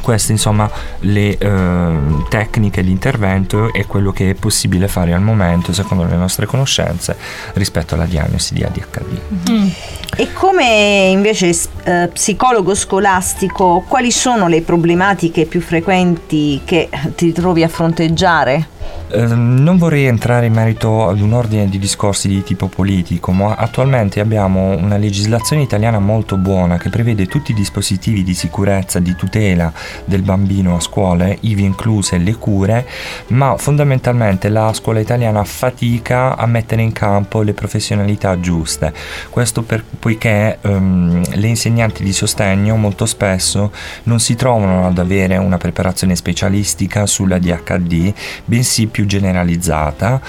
Queste 0.00 0.32
insomma 0.32 0.70
le 1.00 1.36
eh, 1.36 1.98
tecniche 2.28 2.82
di 2.82 2.90
intervento 2.90 3.72
e 3.72 3.86
quello 3.86 4.12
che 4.12 4.30
è 4.30 4.34
possibile 4.34 4.88
fare 4.88 5.12
al 5.12 5.20
momento 5.20 5.72
secondo 5.72 6.04
le 6.04 6.16
nostre 6.16 6.46
conoscenze 6.46 7.16
rispetto 7.54 7.94
alla 7.94 8.06
diagnosi 8.06 8.54
di 8.54 8.62
ADHD. 8.62 9.18
E 10.16 10.32
come 10.32 11.08
invece 11.10 11.56
eh, 11.84 12.10
psicologo 12.12 12.74
scolastico, 12.74 13.84
quali 13.86 14.10
sono 14.10 14.48
le 14.48 14.62
problematiche 14.62 15.46
più 15.46 15.60
frequenti 15.60 16.60
che 16.64 16.88
ti 17.14 17.32
trovi 17.32 17.62
a 17.62 17.68
fronteggiare? 17.68 18.78
Eh, 19.12 19.26
non 19.26 19.76
vorrei 19.76 20.04
entrare 20.04 20.46
in 20.46 20.52
merito 20.52 21.08
ad 21.08 21.20
un 21.20 21.32
ordine 21.32 21.68
di 21.68 21.80
discorsi 21.80 22.28
di 22.28 22.44
tipo 22.44 22.68
politico, 22.68 23.32
ma 23.32 23.56
attualmente 23.56 24.20
abbiamo 24.20 24.76
una 24.76 24.98
legislazione 24.98 25.62
italiana 25.62 25.98
molto 25.98 26.36
buona 26.36 26.78
che 26.78 26.90
prevede 26.90 27.26
tutti 27.26 27.50
i 27.50 27.54
dispositivi 27.54 28.22
di 28.22 28.34
sicurezza, 28.34 29.00
di 29.00 29.16
tutela 29.16 29.72
del 30.04 30.22
bambino 30.22 30.76
a 30.76 30.80
scuole, 30.80 31.38
ivi 31.40 31.64
incluse 31.64 32.18
le 32.18 32.36
cure, 32.36 32.86
ma 33.28 33.56
fondamentalmente 33.56 34.48
la 34.48 34.72
scuola 34.72 35.00
italiana 35.00 35.42
fatica 35.42 36.36
a 36.36 36.46
mettere 36.46 36.82
in 36.82 36.92
campo 36.92 37.42
le 37.42 37.52
professionalità 37.52 38.38
giuste. 38.38 38.92
Questo 39.28 39.62
per- 39.62 39.84
poiché 39.98 40.58
ehm, 40.60 41.34
le 41.34 41.46
insegnanti 41.48 42.04
di 42.04 42.12
sostegno 42.12 42.76
molto 42.76 43.06
spesso 43.06 43.72
non 44.04 44.20
si 44.20 44.36
trovano 44.36 44.86
ad 44.86 44.98
avere 44.98 45.36
una 45.36 45.58
preparazione 45.58 46.14
specialistica 46.14 47.06
sulla 47.06 47.38
DHD, 47.38 48.14
bensì 48.44 48.86
più 48.86 48.98
generalizzata, 49.06 50.20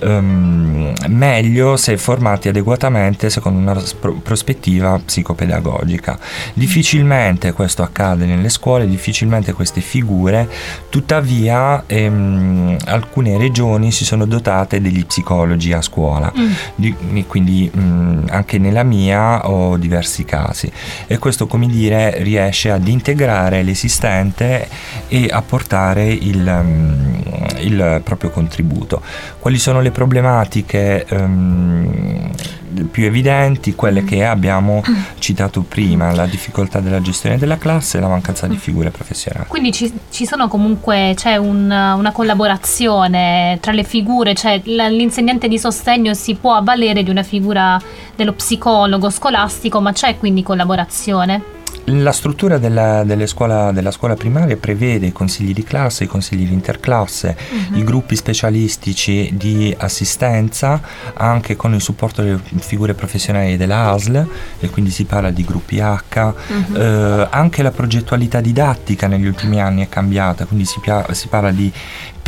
ehm, 0.00 0.92
meglio 1.08 1.76
se 1.76 1.96
formati 1.96 2.48
adeguatamente 2.48 3.30
secondo 3.30 3.58
una 3.58 3.80
prospettiva 4.22 5.00
psicopedagogica. 5.04 6.18
Difficilmente 6.54 7.52
questo 7.52 7.82
accade 7.82 8.26
nelle 8.26 8.48
scuole, 8.48 8.86
difficilmente 8.86 9.52
queste 9.52 9.80
figure, 9.80 10.48
tuttavia 10.88 11.84
ehm, 11.86 12.76
alcune 12.86 13.38
regioni 13.38 13.92
si 13.92 14.04
sono 14.04 14.26
dotate 14.26 14.80
degli 14.80 15.04
psicologi 15.06 15.72
a 15.72 15.80
scuola, 15.80 16.32
Di- 16.74 16.94
quindi 17.26 17.70
mh, 17.72 18.26
anche 18.30 18.58
nella 18.58 18.82
mia 18.82 19.48
ho 19.48 19.76
diversi 19.76 20.24
casi. 20.24 20.70
E 21.06 21.18
questo 21.18 21.46
come 21.46 21.66
dire 21.66 22.22
riesce 22.22 22.70
ad 22.70 22.86
integrare 22.86 23.62
l'esistente 23.62 24.68
e 25.08 25.28
a 25.30 25.42
portare 25.42 26.06
il, 26.12 26.60
mm, 26.62 27.14
il 27.60 28.00
proprio 28.04 28.19
proprio 28.20 28.30
contributo. 28.30 29.00
Quali 29.38 29.58
sono 29.58 29.80
le 29.80 29.90
problematiche 29.90 31.06
ehm, 31.08 32.30
più 32.90 33.04
evidenti? 33.06 33.74
Quelle 33.74 34.04
che 34.04 34.24
abbiamo 34.24 34.82
citato 35.18 35.62
prima, 35.62 36.12
la 36.12 36.26
difficoltà 36.26 36.80
della 36.80 37.00
gestione 37.00 37.38
della 37.38 37.56
classe 37.56 37.96
e 37.96 38.00
la 38.00 38.08
mancanza 38.08 38.46
di 38.46 38.56
figure 38.56 38.90
professionali. 38.90 39.46
Quindi 39.48 39.72
ci, 39.72 39.90
ci 40.10 40.26
sono 40.26 40.46
comunque, 40.48 41.14
c'è 41.16 41.36
un- 41.36 41.70
una 41.70 42.12
collaborazione 42.12 43.58
tra 43.60 43.72
le 43.72 43.82
figure, 43.84 44.34
cioè 44.34 44.60
l'insegnante 44.64 45.48
di 45.48 45.58
sostegno 45.58 46.12
si 46.14 46.34
può 46.34 46.54
avvalere 46.54 47.02
di 47.02 47.10
una 47.10 47.22
figura 47.22 47.80
dello 48.14 48.34
psicologo 48.34 49.08
scolastico, 49.08 49.80
ma 49.80 49.92
c'è 49.92 50.18
quindi 50.18 50.42
collaborazione? 50.42 51.58
La 51.84 52.12
struttura 52.12 52.58
della, 52.58 53.02
delle 53.04 53.26
scuola, 53.26 53.72
della 53.72 53.90
scuola 53.90 54.14
primaria 54.14 54.56
prevede 54.56 55.06
i 55.06 55.12
consigli 55.12 55.52
di 55.52 55.64
classe, 55.64 56.04
i 56.04 56.06
consigli 56.06 56.46
di 56.46 56.52
interclasse, 56.52 57.36
i 57.72 57.82
gruppi 57.82 58.14
specialistici 58.14 59.30
di 59.32 59.74
assistenza, 59.76 60.80
anche 61.14 61.56
con 61.56 61.74
il 61.74 61.80
supporto 61.80 62.22
delle 62.22 62.40
figure 62.58 62.94
professionali 62.94 63.56
della 63.56 63.90
ASL, 63.90 64.28
e 64.60 64.70
quindi 64.70 64.90
si 64.90 65.04
parla 65.04 65.30
di 65.30 65.44
gruppi 65.44 65.80
H. 65.80 66.32
Eh, 66.74 67.28
anche 67.30 67.62
la 67.62 67.70
progettualità 67.70 68.40
didattica 68.40 69.06
negli 69.08 69.26
ultimi 69.26 69.60
anni 69.60 69.82
è 69.82 69.88
cambiata, 69.88 70.44
quindi 70.44 70.66
si, 70.66 70.78
pia- 70.80 71.12
si 71.12 71.28
parla 71.28 71.50
di 71.50 71.72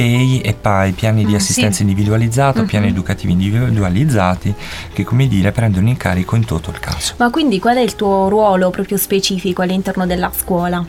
PEI 0.03 0.41
e 0.41 0.53
PAI, 0.55 0.91
piani 0.93 1.25
di 1.25 1.31
Mm, 1.33 1.37
assistenza 1.37 1.77
sì. 1.77 1.83
individualizzato, 1.83 2.65
piani 2.65 2.87
Mhm. 2.87 2.93
educativi 2.93 3.33
individualizzati, 3.33 4.53
che 4.93 5.05
come 5.05 5.29
dire 5.29 5.53
prendono 5.53 5.89
in 5.89 5.97
carico 5.97 6.35
in 6.35 6.45
toto 6.45 6.71
il 6.71 6.81
caso. 6.81 7.15
Ma 7.19 7.31
quindi 7.31 7.61
qual 7.61 7.77
è 7.77 7.81
il 7.81 7.95
tuo 7.95 8.29
ruolo 8.29 8.71
proprio 8.71 8.97
specifico 8.97 9.63
all'interno 9.63 10.05
della 10.05 10.33
scuola? 10.35 10.85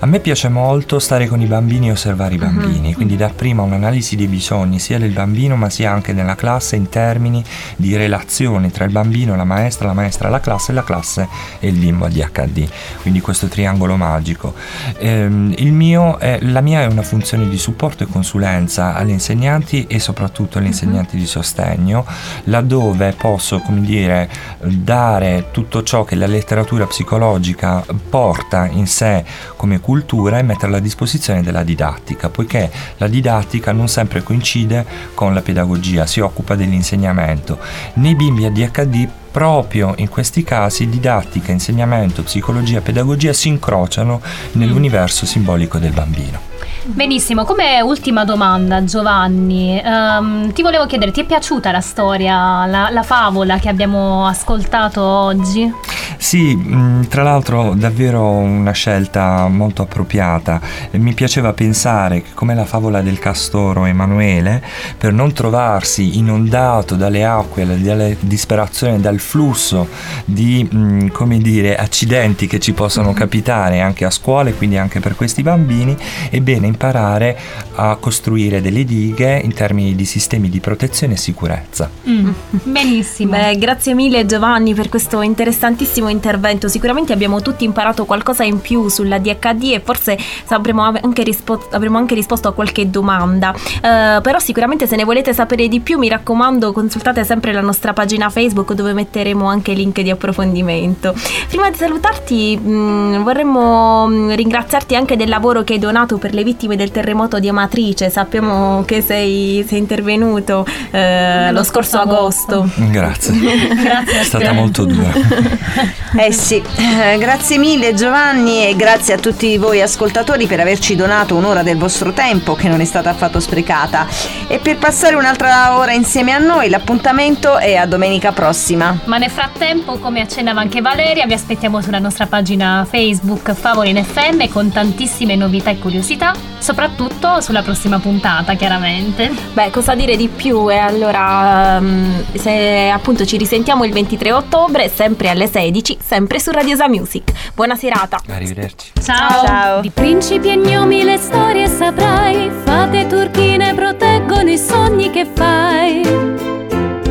A 0.00 0.06
me 0.06 0.20
piace 0.20 0.48
molto 0.48 0.98
stare 0.98 1.26
con 1.26 1.40
i 1.40 1.46
bambini 1.46 1.88
e 1.88 1.92
osservare 1.92 2.34
i 2.34 2.38
bambini, 2.38 2.94
quindi 2.94 3.16
dar 3.16 3.34
prima 3.34 3.62
un'analisi 3.62 4.14
dei 4.14 4.28
bisogni 4.28 4.78
sia 4.78 4.98
del 4.98 5.10
bambino 5.10 5.56
ma 5.56 5.70
sia 5.70 5.90
anche 5.90 6.12
nella 6.12 6.36
classe 6.36 6.76
in 6.76 6.88
termini 6.88 7.42
di 7.76 7.96
relazioni 7.96 8.70
tra 8.70 8.84
il 8.84 8.92
bambino, 8.92 9.34
la 9.34 9.44
maestra, 9.44 9.88
la 9.88 9.94
maestra, 9.94 10.28
la 10.28 10.40
classe 10.40 10.72
la 10.72 10.84
classe 10.84 11.28
e 11.58 11.68
il 11.68 11.74
bimbo 11.74 12.04
ADHD, 12.04 12.68
quindi 13.02 13.20
questo 13.20 13.48
triangolo 13.48 13.96
magico. 13.96 14.54
Ehm, 14.98 15.52
il 15.56 15.72
mio 15.72 16.18
è- 16.18 16.38
la 16.42 16.60
mia 16.60 16.82
è 16.82 16.86
una 16.86 17.02
funzione 17.02 17.48
di 17.48 17.58
supporto 17.58 18.04
e 18.04 18.06
consulenza 18.06 18.94
agli 18.94 19.10
insegnanti 19.10 19.86
e 19.88 19.98
soprattutto 19.98 20.58
agli 20.58 20.66
insegnanti 20.66 21.16
di 21.16 21.26
sostegno, 21.26 22.04
laddove 22.44 23.14
posso, 23.18 23.58
come 23.60 23.80
dire, 23.80 24.28
dare 24.62 25.46
tutto 25.50 25.82
ciò 25.82 26.04
che 26.04 26.14
la 26.14 26.26
letteratura 26.26 26.86
psicologica 26.86 27.84
porta 28.08 28.66
in 28.66 28.86
sé 28.86 29.24
come 29.58 29.80
cultura 29.80 30.38
e 30.38 30.42
metterla 30.42 30.76
a 30.76 30.80
disposizione 30.80 31.42
della 31.42 31.64
didattica, 31.64 32.28
poiché 32.30 32.70
la 32.98 33.08
didattica 33.08 33.72
non 33.72 33.88
sempre 33.88 34.22
coincide 34.22 34.86
con 35.14 35.34
la 35.34 35.42
pedagogia, 35.42 36.06
si 36.06 36.20
occupa 36.20 36.54
dell'insegnamento. 36.54 37.58
Nei 37.94 38.14
bimbi 38.14 38.44
ADHD 38.44 39.08
proprio 39.32 39.94
in 39.96 40.08
questi 40.08 40.44
casi 40.44 40.88
didattica, 40.88 41.50
insegnamento, 41.50 42.22
psicologia, 42.22 42.80
pedagogia 42.80 43.32
si 43.32 43.48
incrociano 43.48 44.20
nell'universo 44.52 45.26
simbolico 45.26 45.78
del 45.78 45.92
bambino. 45.92 46.57
Benissimo, 46.84 47.44
come 47.44 47.80
ultima 47.80 48.24
domanda 48.24 48.84
Giovanni, 48.84 49.80
ehm, 49.82 50.52
ti 50.52 50.62
volevo 50.62 50.86
chiedere, 50.86 51.10
ti 51.10 51.20
è 51.20 51.24
piaciuta 51.24 51.70
la 51.70 51.80
storia, 51.80 52.66
la, 52.66 52.88
la 52.90 53.02
favola 53.02 53.58
che 53.58 53.68
abbiamo 53.68 54.26
ascoltato 54.26 55.02
oggi? 55.02 55.70
Sì, 56.16 56.54
mh, 56.54 57.08
tra 57.08 57.22
l'altro 57.22 57.74
davvero 57.74 58.26
una 58.28 58.72
scelta 58.72 59.46
molto 59.48 59.82
appropriata. 59.82 60.60
Mi 60.92 61.14
piaceva 61.14 61.52
pensare 61.52 62.22
che 62.22 62.30
come 62.34 62.54
la 62.54 62.64
favola 62.64 63.02
del 63.02 63.18
castoro 63.18 63.84
Emanuele, 63.84 64.62
per 64.96 65.12
non 65.12 65.32
trovarsi 65.32 66.18
inondato 66.18 66.96
dalle 66.96 67.24
acque, 67.24 67.64
dalle 67.80 68.16
disperazione, 68.20 69.00
dal 69.00 69.18
flusso 69.20 69.88
di, 70.24 70.66
mh, 70.68 71.08
come 71.08 71.38
dire, 71.38 71.76
accidenti 71.76 72.46
che 72.46 72.58
ci 72.58 72.72
possono 72.72 73.12
capitare 73.12 73.80
anche 73.80 74.04
a 74.04 74.10
scuola 74.10 74.48
e 74.48 74.54
quindi 74.54 74.76
anche 74.76 75.00
per 75.00 75.14
questi 75.14 75.42
bambini, 75.42 75.96
è 76.30 76.40
bene 76.58 76.66
imparare 76.66 77.38
a 77.76 77.96
costruire 77.96 78.60
delle 78.60 78.84
dighe 78.84 79.40
in 79.42 79.54
termini 79.54 79.94
di 79.94 80.04
sistemi 80.04 80.48
di 80.48 80.60
protezione 80.60 81.14
e 81.14 81.16
sicurezza. 81.16 81.88
Mm, 82.08 82.30
benissimo. 82.64 83.30
Beh, 83.30 83.56
grazie 83.56 83.94
mille 83.94 84.26
Giovanni 84.26 84.74
per 84.74 84.88
questo 84.88 85.22
interessantissimo 85.22 86.08
intervento. 86.08 86.68
Sicuramente 86.68 87.12
abbiamo 87.12 87.40
tutti 87.40 87.64
imparato 87.64 88.04
qualcosa 88.04 88.44
in 88.44 88.60
più 88.60 88.88
sulla 88.88 89.18
DHD 89.18 89.72
e 89.74 89.80
forse 89.82 90.18
avremo 90.48 90.82
anche, 90.82 91.22
rispo- 91.22 91.68
avremo 91.70 91.98
anche 91.98 92.14
risposto 92.14 92.48
a 92.48 92.52
qualche 92.52 92.90
domanda. 92.90 93.54
Eh, 93.54 94.20
però 94.20 94.38
sicuramente 94.38 94.86
se 94.86 94.96
ne 94.96 95.04
volete 95.04 95.32
sapere 95.32 95.68
di 95.68 95.80
più, 95.80 95.98
mi 95.98 96.08
raccomando, 96.08 96.72
consultate 96.72 97.24
sempre 97.24 97.52
la 97.52 97.60
nostra 97.60 97.92
pagina 97.92 98.28
Facebook 98.28 98.72
dove 98.72 98.92
metteremo 98.92 99.46
anche 99.46 99.72
link 99.72 100.00
di 100.00 100.10
approfondimento. 100.10 101.14
Prima 101.48 101.70
di 101.70 101.76
salutarti, 101.76 102.56
mh, 102.56 103.22
vorremmo 103.22 104.06
mh, 104.06 104.34
ringraziarti 104.34 104.96
anche 104.96 105.16
del 105.16 105.28
lavoro 105.28 105.62
che 105.62 105.74
hai 105.74 105.78
donato 105.78 106.18
per 106.18 106.34
le 106.34 106.42
vittime 106.48 106.76
del 106.76 106.90
terremoto 106.90 107.38
di 107.38 107.48
Amatrice. 107.48 108.08
Sappiamo 108.08 108.82
che 108.86 109.02
sei, 109.02 109.64
sei 109.68 109.78
intervenuto 109.78 110.64
eh, 110.90 111.52
lo 111.52 111.62
scorso 111.62 111.98
agosto. 111.98 112.66
Grazie. 112.74 113.34
Grazie 113.76 114.20
È 114.20 114.24
stata 114.24 114.52
molto 114.52 114.84
dura. 114.84 115.12
Eh 116.16 116.32
sì, 116.32 116.56
eh, 116.56 117.18
grazie 117.18 117.58
mille 117.58 117.92
Giovanni 117.92 118.66
e 118.66 118.74
grazie 118.74 119.12
a 119.12 119.18
tutti 119.18 119.58
voi 119.58 119.82
ascoltatori 119.82 120.46
per 120.46 120.58
averci 120.58 120.96
donato 120.96 121.36
un'ora 121.36 121.62
del 121.62 121.76
vostro 121.76 122.12
tempo 122.12 122.54
che 122.54 122.66
non 122.66 122.80
è 122.80 122.86
stata 122.86 123.10
affatto 123.10 123.38
sprecata. 123.40 124.06
E 124.48 124.58
per 124.58 124.78
passare 124.78 125.16
un'altra 125.16 125.76
ora 125.76 125.92
insieme 125.92 126.32
a 126.32 126.38
noi 126.38 126.70
l'appuntamento 126.70 127.58
è 127.58 127.74
a 127.74 127.84
domenica 127.84 128.32
prossima. 128.32 128.98
Ma 129.04 129.18
nel 129.18 129.30
frattempo, 129.30 129.98
come 129.98 130.22
accennava 130.22 130.60
anche 130.60 130.80
Valeria, 130.80 131.26
vi 131.26 131.34
aspettiamo 131.34 131.82
sulla 131.82 131.98
nostra 131.98 132.26
pagina 132.26 132.86
Facebook 132.88 133.52
Favole 133.52 133.90
in 133.90 134.02
FM 134.02 134.48
con 134.48 134.72
tantissime 134.72 135.36
novità 135.36 135.70
e 135.70 135.78
curiosità, 135.78 136.32
soprattutto 136.58 137.40
sulla 137.40 137.62
prossima 137.62 137.98
puntata, 137.98 138.54
chiaramente. 138.54 139.30
Beh, 139.52 139.70
cosa 139.70 139.94
dire 139.94 140.16
di 140.16 140.28
più? 140.28 140.70
E 140.70 140.76
allora, 140.76 141.76
ehm, 141.76 142.24
se 142.34 142.90
appunto 142.90 143.24
ci 143.24 143.36
risentiamo 143.36 143.84
il 143.84 143.92
23 143.92 144.32
ottobre, 144.32 144.88
sempre 144.88 145.30
alle 145.30 145.46
16, 145.46 145.98
sempre 146.04 146.40
su 146.40 146.50
Radiosa 146.50 146.88
Music. 146.88 147.32
Buona 147.54 147.76
serata. 147.76 148.20
Arrivederci. 148.28 148.92
Ciao! 149.02 149.44
Ciao. 149.44 149.80
Di 149.80 149.90
principi 149.90 150.48
e 150.48 150.56
gnomi 150.56 151.04
le 151.04 151.16
storie 151.16 151.68
saprai, 151.68 152.50
fate 152.64 153.06
turchine 153.06 153.74
proteggono 153.74 154.50
i 154.50 154.58
sogni 154.58 155.10
che 155.10 155.26
fai 155.34 156.02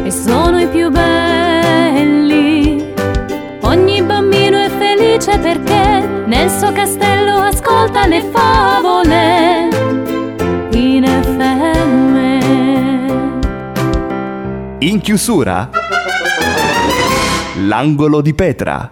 e 0.03 0.11
sono 0.11 0.59
i 0.59 0.67
più 0.67 0.89
belli. 0.89 2.93
Ogni 3.61 4.01
bambino 4.01 4.57
è 4.57 4.69
felice 4.69 5.37
perché 5.39 6.07
nel 6.25 6.49
suo 6.49 6.71
castello 6.71 7.16
le 8.07 8.21
favole 8.31 9.67
in 10.71 11.05
FM. 11.05 12.15
In 14.79 15.01
chiusura, 15.01 15.69
l'angolo 17.65 18.21
di 18.21 18.33
Petra. 18.33 18.89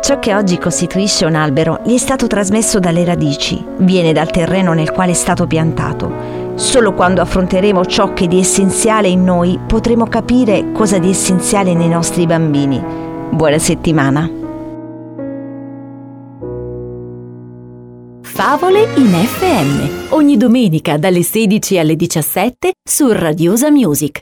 Ciò 0.00 0.18
che 0.18 0.34
oggi 0.34 0.58
costituisce 0.58 1.24
un 1.24 1.36
albero 1.36 1.82
gli 1.84 1.94
è 1.94 1.98
stato 1.98 2.26
trasmesso 2.26 2.80
dalle 2.80 3.04
radici, 3.04 3.64
viene 3.78 4.12
dal 4.12 4.30
terreno 4.32 4.72
nel 4.72 4.90
quale 4.90 5.12
è 5.12 5.14
stato 5.14 5.46
piantato. 5.46 6.52
Solo 6.56 6.92
quando 6.94 7.20
affronteremo 7.20 7.84
ciò 7.84 8.12
che 8.14 8.26
di 8.26 8.40
essenziale 8.40 9.06
in 9.06 9.22
noi 9.22 9.60
potremo 9.64 10.06
capire 10.06 10.72
cosa 10.72 10.98
di 10.98 11.10
essenziale 11.10 11.74
nei 11.74 11.88
nostri 11.88 12.26
bambini. 12.26 13.09
Buona 13.32 13.58
settimana! 13.58 14.28
Favole 18.22 18.88
in 18.96 19.12
FM. 19.12 20.12
Ogni 20.12 20.36
domenica 20.36 20.96
dalle 20.96 21.22
16 21.22 21.78
alle 21.78 21.96
17 21.96 22.72
su 22.82 23.12
Radiosa 23.12 23.70
Music. 23.70 24.20